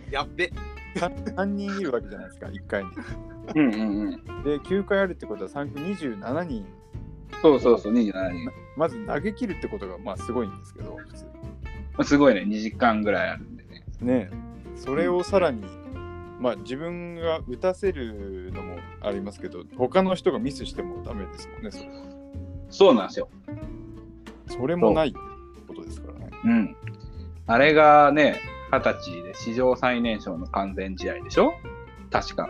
[0.09, 0.51] やっべ。
[0.95, 2.91] 3人いるわけじゃないですか、1回に。
[3.55, 4.43] うんうんうん。
[4.43, 6.65] で、9回あるってことは3区27人、
[7.41, 11.25] そうそうそう27人まず投げ切るってことがまあすごいんですけど、普通。
[11.25, 11.31] ま
[11.99, 12.41] あすごいね。
[12.41, 13.83] 2時間ぐらいあるんでね。
[14.01, 14.29] ね
[14.75, 15.63] それをさらに、
[16.43, 21.93] まあ自分が打たせるのもありますけど、他の人がミスしてもダメですもんね、それは。
[22.69, 23.29] そうなんですよ。
[24.47, 25.13] それもない
[25.67, 26.31] ことですからね。
[26.43, 26.75] うん。
[27.47, 28.41] あれがね
[28.73, 31.53] 二十歳で史上最年少の完全試合でしょ？
[32.11, 32.49] 確か。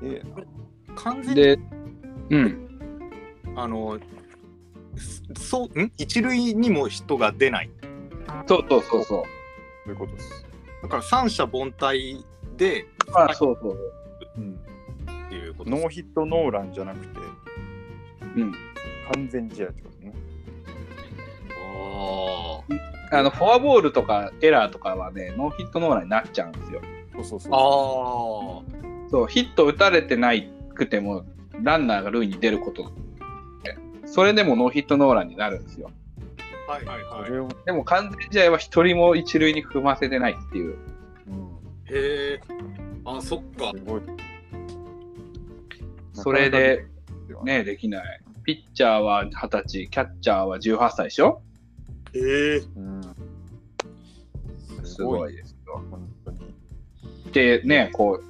[0.00, 0.22] で
[0.94, 1.58] 完全に、で
[2.30, 2.68] うん。
[3.56, 3.98] あの、
[5.36, 5.92] そそう、ん？
[5.98, 7.70] 一塁にも人が出ない。
[8.46, 9.22] そうそうそうそう。
[9.24, 9.24] そ
[9.86, 10.46] ういうことです。
[10.82, 12.24] だから三者凡退
[12.56, 13.78] で、まあそうそう
[14.36, 14.40] う。
[14.40, 14.58] ん、
[15.26, 17.18] っていうことノーヒットノーランじゃなくて、
[18.36, 18.52] うん。
[19.14, 20.14] 完全試合ってことね。
[23.10, 26.80] ああのフォアボールとかエラーとかはねノーヒットノーランになっちゃうんですよ。
[27.14, 29.10] そうそうそうあ。
[29.10, 31.24] そうヒット打たれてないくても
[31.62, 32.90] ランナーが塁に出ること
[34.12, 35.90] それでもノーヒットノーランになるんですよ。
[36.68, 37.64] はいはいはい。
[37.64, 40.76] でも完全試合は一人も一塁に踏ませてないっていう。
[41.28, 41.48] うん、
[41.86, 42.40] へえ。
[43.04, 43.72] あ、そっか。
[43.76, 44.02] すごい。
[46.14, 46.86] それで
[47.44, 51.40] ねできないピッチャーは二十歳キャッチャーは18歳でしょ？
[52.14, 52.62] へえ。
[52.76, 53.02] うん、
[54.84, 56.54] すすごいですよ本当に。
[57.32, 58.24] でねこう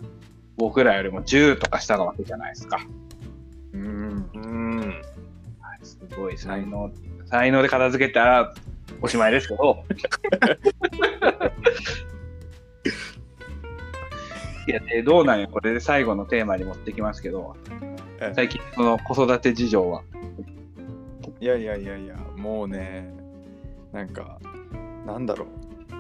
[0.57, 2.79] 僕らよりも10とか下なわけじゃないですか
[3.73, 4.31] うん。
[4.35, 5.03] うん。
[5.83, 6.93] すごい才能、
[7.27, 8.55] 才能で片付けたら
[9.01, 9.85] おしまいですけど。
[14.67, 17.57] いや、でどうなんや、これで最後のテーマに持ってきますけど
[18.21, 20.03] ええ、最近その子育て事情は。
[21.41, 23.13] いやいやいやいや、もうね、
[23.93, 24.39] なんか、
[25.05, 25.49] なんだろう、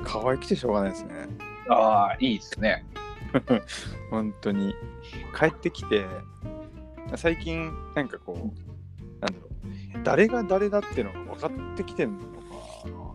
[0.04, 1.26] 可愛くてしょうがないですね。
[1.68, 2.84] ああ、いいですね。
[4.10, 4.74] 本当に。
[5.36, 6.04] 帰ってきて、
[7.16, 8.36] 最近、なんかこう、
[9.20, 9.48] なんだろ
[10.00, 12.26] う、誰が誰だっていうのが分かってきてんのか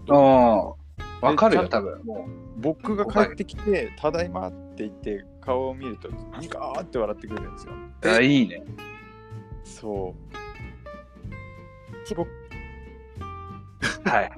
[0.10, 0.18] あな。
[0.18, 2.04] あ、わかるよ、多分。
[2.04, 6.10] も僕が帰ってきて、ただいまって言って、顔を見ると、
[6.40, 7.74] ニカーって笑ってくれるんですよ。
[7.74, 8.63] うあいいね。
[9.63, 12.08] そう。
[12.08, 12.30] すごく
[14.06, 14.32] はい。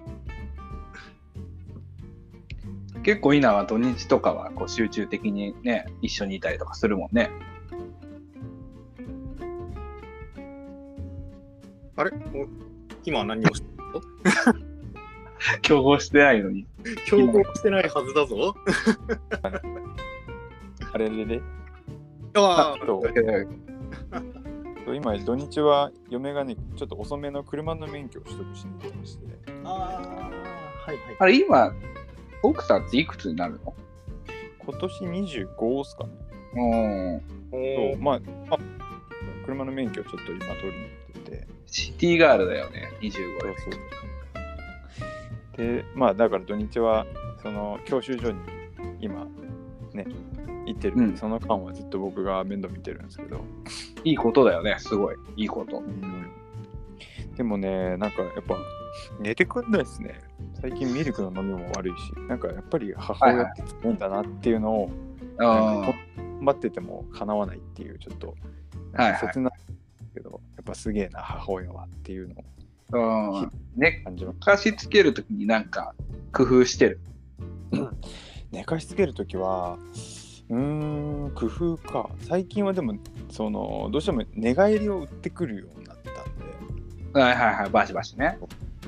[3.04, 7.32] 結構、稲は土日とかはこう集中的にね、一緒にいたりとかするもんね。
[11.96, 12.12] あれ？
[12.34, 12.48] お
[13.06, 13.64] 今何をし
[15.62, 16.66] 競合してないのに。
[17.06, 18.56] 競合してないはずだぞ。
[20.92, 21.42] あれでね、
[22.36, 22.78] ああ、
[24.94, 29.26] 今、土日は嫁がね、ちょっと遅めの車の免許を取得しに行ってまして、
[29.64, 29.74] ああ、
[30.86, 30.98] はいはい。
[31.20, 31.72] あれ、今、
[32.42, 33.76] 奥さんっていくつになるの？
[34.60, 36.10] 今年25っすかね。
[36.56, 37.18] うん。
[37.18, 38.22] おそうーまあ、
[38.56, 38.58] あ
[39.46, 43.12] 車の免許をちょっと今取りに行ってて、シティガールだよね、25
[43.42, 43.70] そうそ
[45.54, 45.58] う。
[45.58, 47.06] で、まあ、だから土日は、
[47.42, 48.40] その教習所に
[49.02, 49.32] 今、ね、
[50.70, 53.44] 行ってるうんその間はずっと僕が面倒見てるんですけど、
[54.04, 55.16] いいことだよね、すごい。
[55.36, 55.82] いいこと。
[57.36, 58.56] でもね、なんかやっぱ
[59.20, 60.20] 寝てくんないですね。
[60.62, 64.92] 最近ミルクの飲みも悪いし、なんかやっぱり母親って強いんだなっていうのを、
[65.38, 68.38] なんかあ頑張ってても叶わないっていう、ちょっと、はい
[69.04, 69.54] はいなんか切ない
[70.14, 72.44] けど、やっぱすげえな母親はっていうのを
[72.92, 73.52] うん。
[73.76, 75.94] 寝感じますかしつけるときになんか
[76.32, 77.00] 工夫してる。
[78.52, 79.78] 寝かしつけるときは
[80.50, 80.58] うー
[81.28, 82.10] ん工夫か。
[82.22, 82.96] 最近はでも
[83.30, 87.20] そのどうしても寝返りを打ってくるようになったんで。
[87.20, 88.38] はいはいはい、バシバシね。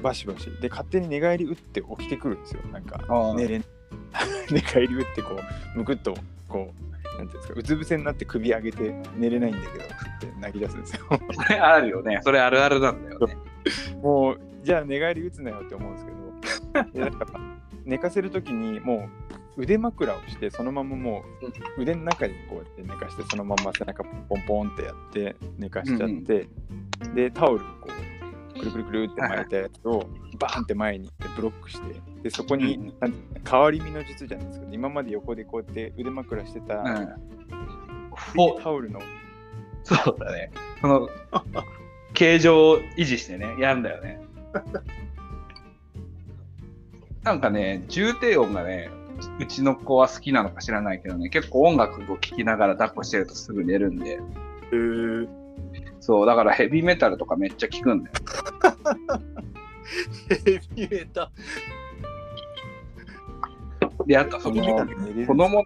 [0.01, 0.49] バシバシ。
[0.61, 2.61] で勝手に寝返り打って起きてくるんですよ。
[2.71, 3.65] なんかあ寝れん。
[4.51, 5.39] 寝返り打ってこ
[5.75, 6.15] うむくっと
[6.47, 6.73] こ
[7.15, 9.87] うなんていうんですかうつ伏せになって首上げて寝れないんだけどっ
[10.19, 11.05] て泣き出すんですよ。
[11.09, 12.19] それあるよね。
[12.23, 13.37] それあるあるなんだよね。
[14.01, 16.91] もうじゃあ寝返り打つなよって思うんですけど。
[16.93, 17.25] でなんか
[17.85, 19.20] 寝かせるときにもう
[19.57, 21.23] 腕枕をしてそのままも
[21.77, 26.47] う腕の中にこうやって寝かしてそのまま背中ポンポンってやって寝かしちゃって、
[27.13, 27.89] でタオルをこ
[28.55, 30.07] うくるくるくるって巻いたやつを
[30.39, 32.93] バーンって前に行ってブロックしてでそこに、
[33.49, 36.83] 変わり身の術じゃないですけど今まで横でこうやって腕枕してた、
[38.57, 39.01] うタオルの。
[39.83, 40.51] そうだね。
[40.79, 41.09] その、
[42.13, 44.21] 形状を維持してね、やるんだよね。
[47.23, 48.89] なんかね、重低音がね、
[49.39, 55.27] うちの子は好きなのか知らないけどね、結構音楽を聴きながら抱っこしてるとすぐ寝るんで、へー
[55.99, 58.15] そう、だからヘビーメタルとかめっちゃ聴くんだよ。
[60.45, 61.31] ヘビメタ。
[64.05, 64.63] で、あとその、
[65.27, 65.63] 子供、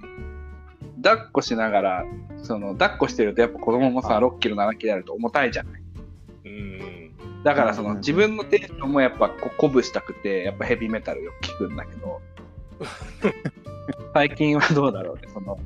[1.01, 2.05] 抱っこしながら、
[2.37, 5.81] その、抱っこしてるとやっぱ子供もさ、はい6キロ、7キロあると重たいじゃない。
[6.45, 7.11] うん。
[7.43, 12.21] だからそのうん自分のテンションもやっぱこ鼓舞したくて、やっぱヘビーメタルよく聞くんだけど、
[14.13, 15.57] 最近はどうだろうね、その、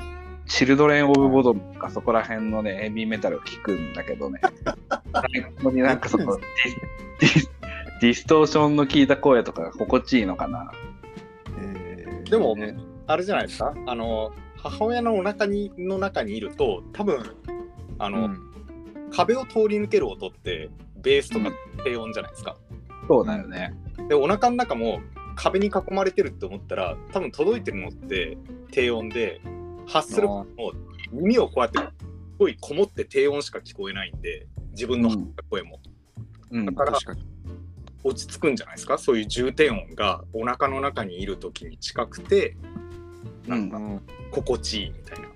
[0.45, 4.39] チルドレン・オブ・ボドムとかそこら辺のね、ヘビーメタルを聞くんだけどね、
[5.13, 6.37] 最高になんかその
[8.01, 10.71] ディストーションの効いた声とかが心地いいのかな。
[11.59, 13.73] えーでもねあれじゃないですか？
[13.87, 17.23] あの母親のお腹にの中にいると多分
[17.97, 18.45] あの、うん
[19.11, 20.69] 壁を通り抜ける音って
[21.01, 21.49] ベースとか
[21.83, 22.55] 低音じゃないですか？
[23.07, 23.73] そうだよね。
[24.07, 24.99] でお腹の中も
[25.41, 28.37] 壁に囲まれてるって思ったら多分届いてるのって
[28.71, 29.41] 低音で
[29.87, 30.45] 発する声も
[31.11, 31.85] 耳をこうやってす
[32.37, 35.09] ごいこもって低音しか聞こえないんで自分の
[35.49, 35.79] 声も、
[36.51, 36.71] うんだ。
[36.73, 37.25] から確かに
[38.03, 38.97] 落ち着くんじゃないですか？
[38.97, 42.55] そういう重低音がお腹の中にいる時に近くて
[43.47, 45.27] うんうん心地いいみたいな。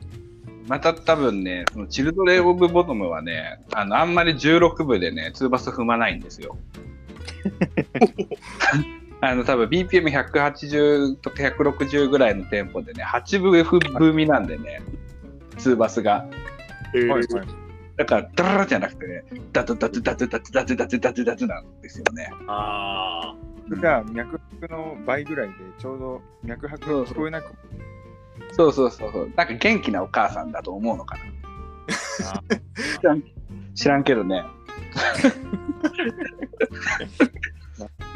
[0.67, 6.57] また多分ね、そのチルドレン・オブ・ボトムはね、あのあんまり16部でね、ツーバス踏まないんですよ。
[9.23, 14.81] あの多分 BPM180 とか160ぐらいのテンポでね、8部踏みなんでね、
[15.57, 16.25] ツーバスが。
[16.93, 17.23] はいはい
[17.95, 22.31] だから、ダララじゃなくてね、ダツダツダツダツダツダツダツダツなんですよね。
[22.47, 23.35] あ
[23.79, 27.53] じゃあ脈拍の倍ぐらいでちょうど脈拍が聞こえなく
[28.53, 29.31] そうそうそうそう。
[29.35, 31.23] なんか元気なお母さんだと思うのかな。
[32.99, 33.23] 知らん
[33.75, 34.43] 知らんけどね。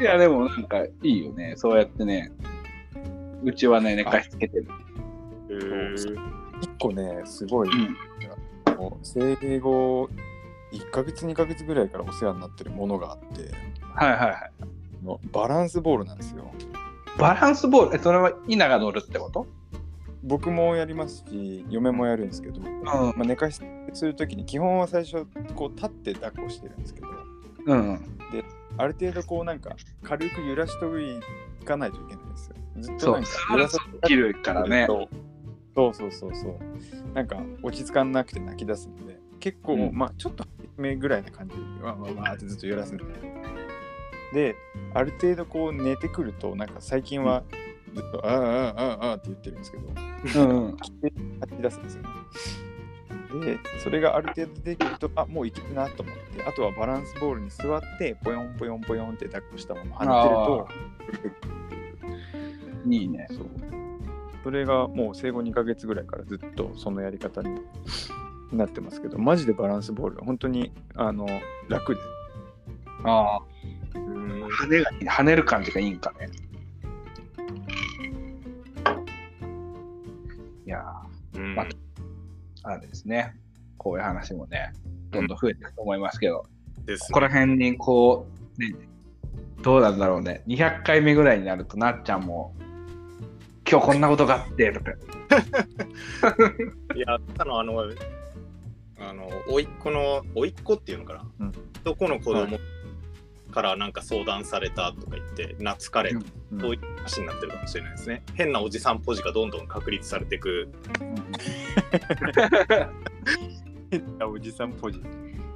[0.00, 1.54] いや、でもなんかいいよね。
[1.56, 2.32] そうやってね。
[3.44, 4.66] うちはね、寝かしつけてる。
[5.48, 7.96] ーへー一個ねすごい、うん。
[8.76, 10.08] もう生後
[10.72, 13.50] 1ヶ月2ヶ月ぐらいからお世話になってるものがあって
[13.94, 15.04] はいはいはい。
[15.04, 16.50] のバランスボールなんですよ
[17.16, 19.46] バランスボール、え、それは稲が乗るってこと？
[20.24, 22.82] 僕もやりますし嫁もやるんですけど、うん。
[22.82, 23.60] まあ、寝かし
[23.92, 27.06] するときに基本は最初こう立って抱っこしてるんですけど
[27.66, 28.00] うん。
[28.78, 31.20] ある程度こうなんか軽く揺らしとい
[31.64, 32.56] かないといけないんですよ。
[32.78, 34.86] ずっとなんか揺らさ切るからね。
[34.86, 35.08] そ
[35.88, 36.58] うそうそうそう。
[37.12, 39.90] なんか落ち着かなくて泣き出すんで結構、うん。
[39.92, 40.44] まあちょっと
[40.76, 43.04] 目ぐらいな感じでわーわーわーってずっと揺らすんで
[44.32, 44.56] で
[44.94, 47.42] ある程度こう寝てくるとなんか最近は
[47.94, 50.76] ずっとあーあーあーあーって言ってるんですけどうんうん。
[51.40, 52.08] 吐き出すんですよね
[53.42, 61.48] でそれがある程度できるとあもういけるなと思ってあとはバランスボールに座ってポヨンポヨンポヨンって抱っこしたまま跳ねてると
[62.90, 63.26] いいね。
[63.30, 63.46] そう。
[64.44, 67.60] それがもう生後2ヶ月ぐらいからずっとそのやり方に
[68.52, 71.26] なってますけど、マジでバランスボールは本当にあの
[71.68, 72.00] 楽で。
[73.04, 73.40] ああ。
[73.94, 76.28] うん跳ねが跳ねる感じがいいんかね。
[82.86, 83.34] ですね。
[83.76, 84.72] こういう話もね、
[85.10, 86.46] どんどん増えていくと思いますけど、
[86.84, 88.26] ですここら辺にこ
[88.58, 88.74] う、ね、
[89.62, 90.42] どうなんだろうね。
[90.46, 92.54] 200回目ぐらいになると、なっちゃんも、
[93.70, 94.92] 今日こんなことがあって、とか。
[96.94, 97.84] いや、あの、あの、
[99.00, 101.52] あの、甥っ子の、甥っ子っていうのかな、うん
[101.84, 102.48] どこの子供は
[103.50, 106.24] からなんか相談されたとか言って、懐かれた、うん
[106.60, 108.22] そういう話になってるかもしれないですね。
[108.34, 110.68] 変なおじさんポジがどんどん確立されていく。
[113.90, 115.02] 変なおじさんポジ。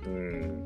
[0.06, 0.62] うん。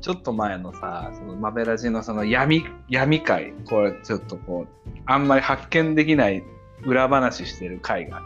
[0.00, 6.44] ちょっと前のさ、そのマベラジのその闇、闇会、これちょっとこう、あんまり発見できない
[6.84, 8.22] 裏話してる会が、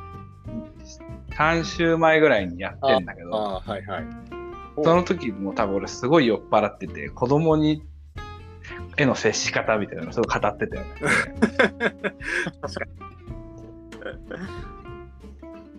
[1.31, 4.05] 3週前ぐらいにやってんだけど、ああ、はいはい。
[4.83, 7.83] その時も多分俺すごい酔っ払ってて、子供に、
[8.97, 10.89] への接し方みたいなのすごい語ってたよね。
[12.61, 12.91] 確かに。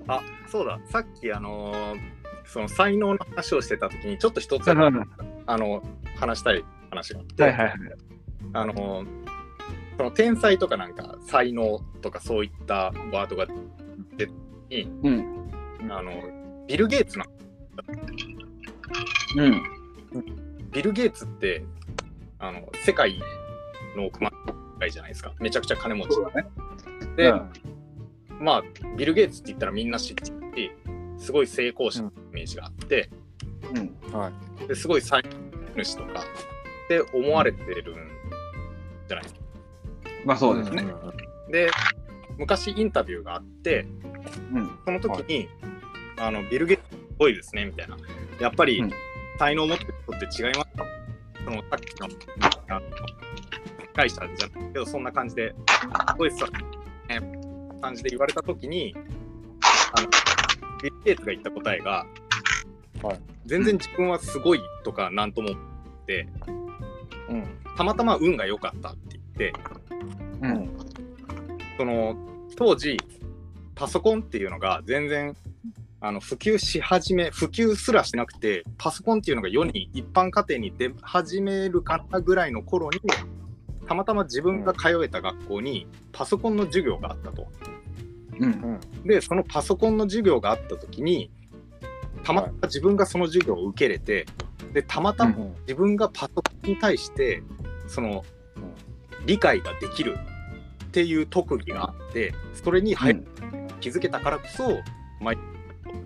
[0.07, 0.79] あ、そうだ。
[0.85, 2.13] さっき、あのー
[2.45, 4.77] その才能の話をしてた時に、ちょっと一つ、はい
[5.47, 5.81] あの、
[6.17, 7.73] 話したい話があって、はいはい。
[8.53, 9.07] あのー
[9.97, 13.45] その天才とかなんか才能とかそういったワードが
[14.17, 14.33] 出て
[14.69, 15.49] に、うん。
[15.89, 16.11] あの
[16.67, 17.25] ビル・ゲイツな
[19.37, 19.63] うん。
[20.71, 21.63] ビル・ゲイツって
[22.43, 23.17] あの世界
[23.95, 24.33] の億万
[24.81, 26.25] 長じゃないですかめちゃくちゃ金持ちね。
[27.15, 27.51] で、うん
[28.39, 28.63] まあ
[28.97, 30.71] ビル・ゲイツって言ったらみんな知ってるし
[31.17, 33.09] すごい成功者のイメージがあって、
[33.73, 34.19] うん。
[34.19, 34.29] は
[34.61, 34.67] い。
[34.67, 36.23] ですごい才能主とかっ
[36.89, 37.95] て思われてるん
[39.07, 39.41] じゃないですか。
[40.25, 40.85] まあそうですね。
[41.49, 41.71] で
[42.37, 43.85] 昔インタビューがあって
[44.51, 44.79] うん。
[44.83, 45.47] その時に、
[46.17, 47.95] あのビル・ゲイツすごいですねみたいな
[48.41, 48.91] やっぱり、うん
[49.39, 50.85] 才能を持ってる人って違いますか？
[51.45, 52.07] そのさっきの
[52.69, 52.81] あの
[53.93, 55.53] 会社じゃないけどそんな感じで
[56.09, 56.47] すごいさ、
[57.09, 57.19] ね、
[57.81, 58.95] 感じで言われた時に
[59.95, 60.07] あの
[60.81, 62.05] ビル・ゲイツが言った答えが、
[63.01, 65.63] はい全然自分はすごいとかなんとも思っ
[66.05, 66.27] て
[67.29, 67.45] うん。
[67.75, 69.53] たまたま運が良かったって言って
[70.41, 70.77] うん。
[71.77, 72.15] その
[72.55, 72.97] 当時
[73.75, 75.35] パソコンっていうのが全然
[76.05, 82.99] あの普及し始め普及すらしなくてパソコンっていうのが世に一般家庭に出始めるかなぐらいの頃に
[83.87, 87.47] たまたま自分が通えた学校にパソコンの授業があったと。
[88.37, 88.79] うん。
[89.05, 91.31] でそのパソコンの授業があった時に
[92.25, 94.25] たまたま自分がその授業を受けれて
[94.73, 95.55] でたまたまうん。
[95.61, 97.41] 自分がパソコンに対して
[97.87, 98.25] その
[99.25, 100.17] 理解ができる
[100.83, 102.93] っていう特技があってそれに
[103.79, 104.81] 気づけたからこそ
[105.21, 105.52] 毎日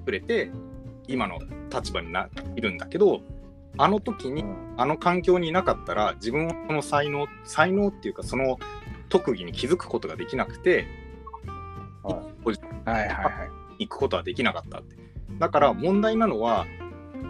[0.07, 0.49] くれて
[1.09, 1.39] 今の
[1.69, 3.19] 立場にないるんだけど
[3.77, 4.45] あの時に
[4.77, 8.57] あの環境にいなかったら自分はその才能才能っていうかその
[9.09, 10.87] 特技に気づくことができなくて
[12.03, 12.55] ははい
[12.85, 13.29] はいは
[13.77, 13.85] い。
[13.85, 14.95] 行くことはできなかったって。
[15.37, 16.65] だから問題なのは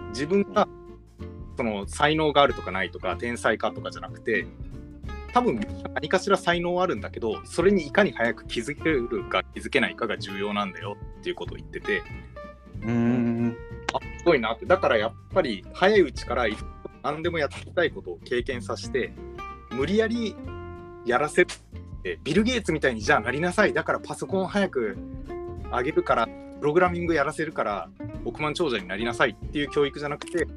[0.09, 0.67] 自分が
[1.57, 4.45] その才能があるとかないとか天才かとかじゃなくて
[5.34, 5.59] 多分
[5.95, 12.03] 何かしら才能はあるんだけどそれにいかに早く気づけるか気づけないかが重要なんだよっていうことを言ってて
[12.84, 13.57] うん。
[13.93, 14.65] あすごいなって。
[14.65, 16.45] だからやっぱり早いうちから
[17.03, 19.13] 何でもやってみたいことを経験させて
[19.71, 20.36] 無理やり
[21.05, 21.45] やらせっ
[22.03, 23.73] てビル・ゲイツみたいにじゃあなりなさい。
[23.73, 24.97] だからパソコン早く
[25.71, 27.89] 上げるからプログラミングやらせるから
[28.25, 29.32] 億万長者になりなさい。
[29.32, 30.47] っていう教育じゃなくて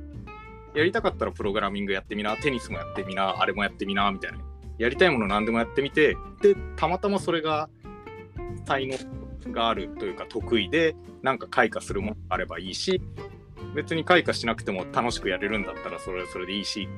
[0.74, 4.38] やりたかったらプログラミングやってみなテニスもやってみなあれもやってみなみたいな
[4.78, 7.68] やりたいもの何でもやってみてでたまたまそれが
[8.66, 8.96] 才能
[9.48, 13.00] があるというか得意でなんか開花するものがあればいいし
[13.74, 16.88] 別に開花しなくても楽しくやれるんだったらそれはそれでいいし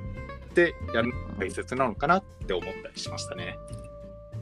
[0.53, 3.57] ってやるのが大切なのかなって思ったりしましたね。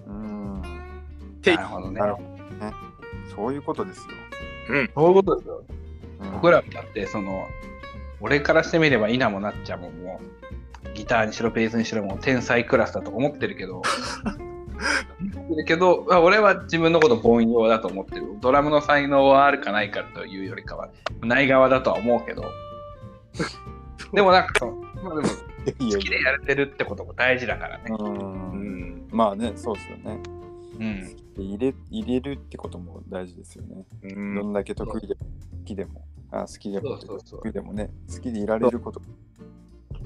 [0.07, 0.61] うん。
[0.61, 2.07] なるほどねな。
[2.09, 2.73] るほどね。
[3.35, 4.05] そういうことですよ。
[4.95, 5.65] そういうことですよ。
[5.69, 5.81] うん
[6.33, 7.49] 僕らだって、その、
[8.21, 10.21] 俺からしてみれば、稲もなっちゃんもも
[10.85, 13.81] う、ギターにしろ、ベースにしろ、もう天才クラスだと思ってるけど、
[15.57, 18.37] るけど、まあ俺は自分のこと凡庸だと思ってる。
[18.41, 20.91] ドラムの才能はあるかないかというよりかは、
[21.23, 22.45] ない側だとは思うけど、
[24.12, 24.66] でもなんか
[25.03, 25.14] まあ、
[25.64, 27.85] でも好きでやれてるってことも大事だからね。
[27.89, 27.97] や。
[27.97, 27.99] う。
[27.99, 30.18] うんんまあね、そうですよね。
[30.79, 31.16] うん。
[31.35, 33.85] で入れ入れるってことも大事ですよね。
[34.03, 39.01] うどんんだけ得意でも好きでも、あ好きでも得意でもね、好きでいられること。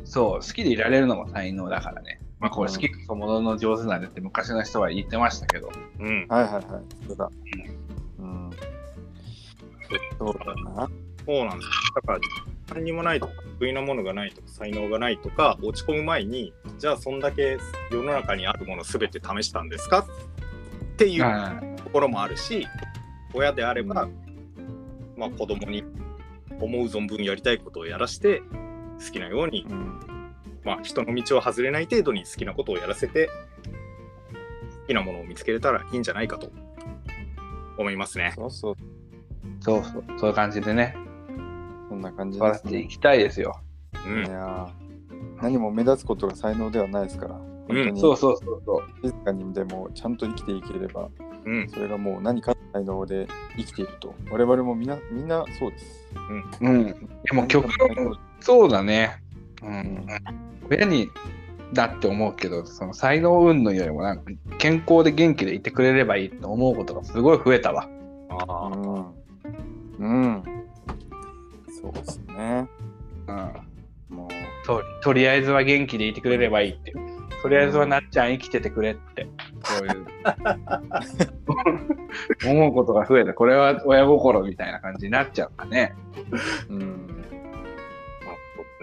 [0.04, 2.20] そう、好きでいられるのも才能だからね。
[2.44, 5.72] まあこれ好きこそものの上手なんでって昔の人は言ってましたけど。
[5.98, 6.64] うんはいはいはい。
[7.08, 7.30] そうだ。
[8.18, 8.50] うん。
[10.18, 10.90] そうだな。
[11.24, 12.18] そうなんですだから
[12.74, 17.56] 何にもないとか得意なものがないとか才能がないとか落ち込む前にじゃあそんだけ
[17.90, 22.68] 世の中にあるもの全て試したんですかっていうはいところもあるし
[23.32, 24.06] 親であれば、
[25.16, 25.82] まあ、子供に
[26.60, 28.42] 思う存分やりたいことをやらして
[29.02, 30.14] 好きなように、うん。
[30.64, 33.28] まあ、人の道を外れない程度に好きなことをやらせて
[34.82, 36.50] 好きなものを見つけれたらいいんじゃないかと
[37.76, 38.32] 思いますね。
[38.34, 38.76] そうそう。
[39.60, 40.96] そうそう、そういう感じでね、
[41.88, 42.70] そんな感じ笑ですね。
[42.70, 43.60] っていきたいですよ。
[44.06, 44.84] うんいやー
[45.42, 47.34] 何も目立つことが才能ではないですから。
[47.34, 48.84] 本当にそうそうそうそう。
[49.02, 51.08] 静かにでもちゃんと生きていければ、
[51.44, 54.14] うんそれがもう何かの才能で生きていると。
[54.30, 56.14] 我々もみんなみんなそうです。
[56.60, 57.08] うん。
[57.24, 59.22] でも極論、そうだね。
[59.62, 60.06] うん。
[60.70, 61.10] 親に
[61.72, 67.88] だって思うけど、その才能云々よりもなんか健康で元気でいてくれればいいと思うことがすごい増えたわ。
[68.30, 69.14] ああ、うん。
[69.98, 70.42] うん。
[71.82, 72.68] そうですね。
[73.28, 74.16] うん。
[74.16, 74.28] も
[74.64, 76.92] ととりあえずは元気でいてくれればいいって。
[77.42, 79.28] とりあえずはなっちゃん生きててくれって。
[79.64, 80.06] そういう。
[82.48, 83.34] 思うことが増えた。
[83.34, 85.94] これは親心みたいな感じになっちゃうかね。
[86.70, 87.23] う、うん。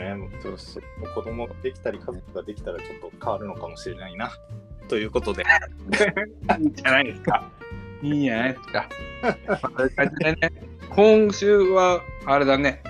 [0.02, 0.30] ね。
[0.42, 0.84] そうそう。
[1.14, 4.32] 子供ができたり家族ができたらちょっと変わるのかもしれないな。
[4.88, 7.50] ということで、いいんじゃないですか。
[8.02, 8.90] いいんじゃないですか。
[10.26, 10.52] ね、
[10.90, 12.82] 今週は、あれだね、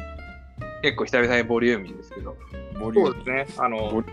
[0.82, 2.36] 結構久々にボリューミーですけど、
[2.80, 3.64] ボリュームそうですね。
[3.64, 4.04] あボの、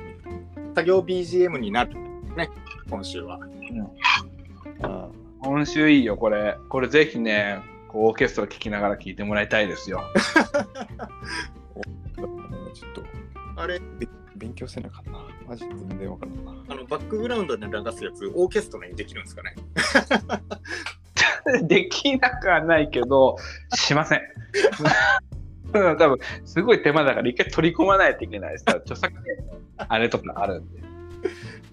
[0.75, 1.95] 作業 BGM になる
[2.37, 2.51] ね、
[2.91, 3.41] 今週は。
[4.83, 5.09] あ
[5.41, 6.57] 今週いいよ、これ。
[6.69, 10.03] これぜひね、こうオーケストラ聴きながら聴いてもらいたいですよ。
[12.81, 13.03] ちょっと
[13.57, 15.27] あれ、べ勉強せなかったな。
[15.49, 16.65] マジで全然わからんな。
[16.69, 19.55] あの、バックグラウンドで流すやつ、オーケストラにできるんですかね？
[21.67, 23.37] できなくはないけど、
[23.75, 24.21] しません。
[25.75, 29.23] うん多分すごい手間だから一回取り込まないといけないさ、著作権
[29.77, 30.81] あれとかあるんで。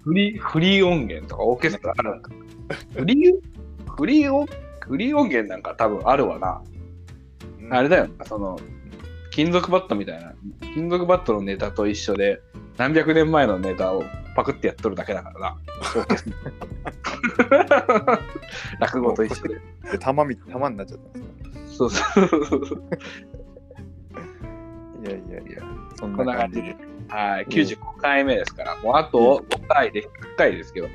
[0.02, 2.28] フリーフリー音源とかオーケストラあるんだ。
[2.94, 3.34] フリー
[3.96, 4.46] フリー音
[4.80, 6.62] フリー音源なんか多分あるわな。
[7.70, 8.58] あれだよ、その、
[9.36, 10.32] 金属バットみたいな、
[10.72, 12.40] 金属バットのネタと一緒で、
[12.78, 14.02] 何百年前のネタを
[14.34, 15.58] パクってやっとるだけだからな。
[18.80, 19.60] 落語と一緒で。
[19.92, 21.22] で、玉み、玉になっちゃったん
[21.52, 22.76] ですそうそうそう。
[22.88, 22.96] か
[25.02, 25.62] いやいやいや、
[25.96, 27.14] そんこんな感じでじで。。
[27.14, 30.06] はい、95回目ですから、もうあと5回で100
[30.38, 30.86] 回ですけど、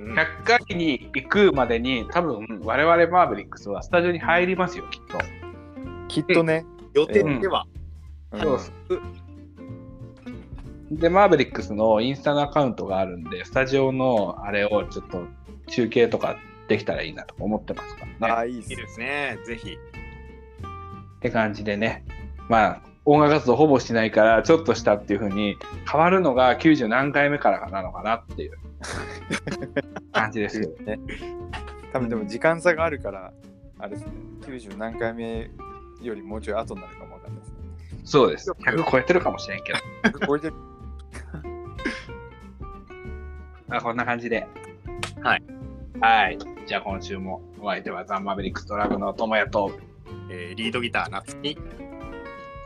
[0.00, 5.18] うん100回に行くまでに、多分我々マーベリックスはスタジオに入りますよ、きっと。
[6.08, 7.83] きっとね、予定では、うん
[8.40, 8.60] そう
[10.90, 15.26] で、マーベリックスのインスタのアカウントがあるんで、スタジオのあれをちょっと
[15.68, 16.36] 中継とか
[16.68, 18.34] できたらいいなと思ってますからね。
[18.34, 19.38] ああ、いいですね。
[19.44, 19.78] ぜひ。
[21.16, 22.04] って感じでね、
[22.48, 25.56] まあ、音楽活動ほぼしないから、ちょっとしたっていう風に
[25.90, 28.58] 変わるのが90何回目からなのかなっていう
[30.12, 30.70] 感じですよ。
[30.84, 30.98] ね。
[31.92, 33.32] 多分でも時間差があるから、
[33.78, 34.12] あれですね、
[34.42, 35.50] 90何回目
[36.02, 37.13] よりもうちょい後になるかも。
[38.04, 38.50] そうです。
[38.50, 40.26] 100超えてるかもしれんけど。
[40.26, 40.50] これで
[43.66, 44.46] まあ、こんな感じで。
[45.22, 45.42] はい。
[46.00, 46.38] はい。
[46.66, 49.72] じゃあ今週もお相手はザンマーベリックスドラグの友也と、
[50.30, 51.58] えーリードギター、夏希。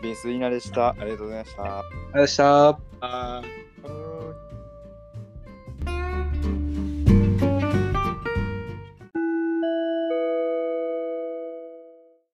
[0.02, 0.90] ベースイナでした。
[0.90, 1.62] ありがとうございました。
[1.62, 2.68] ありがとうございました。
[3.00, 4.47] あー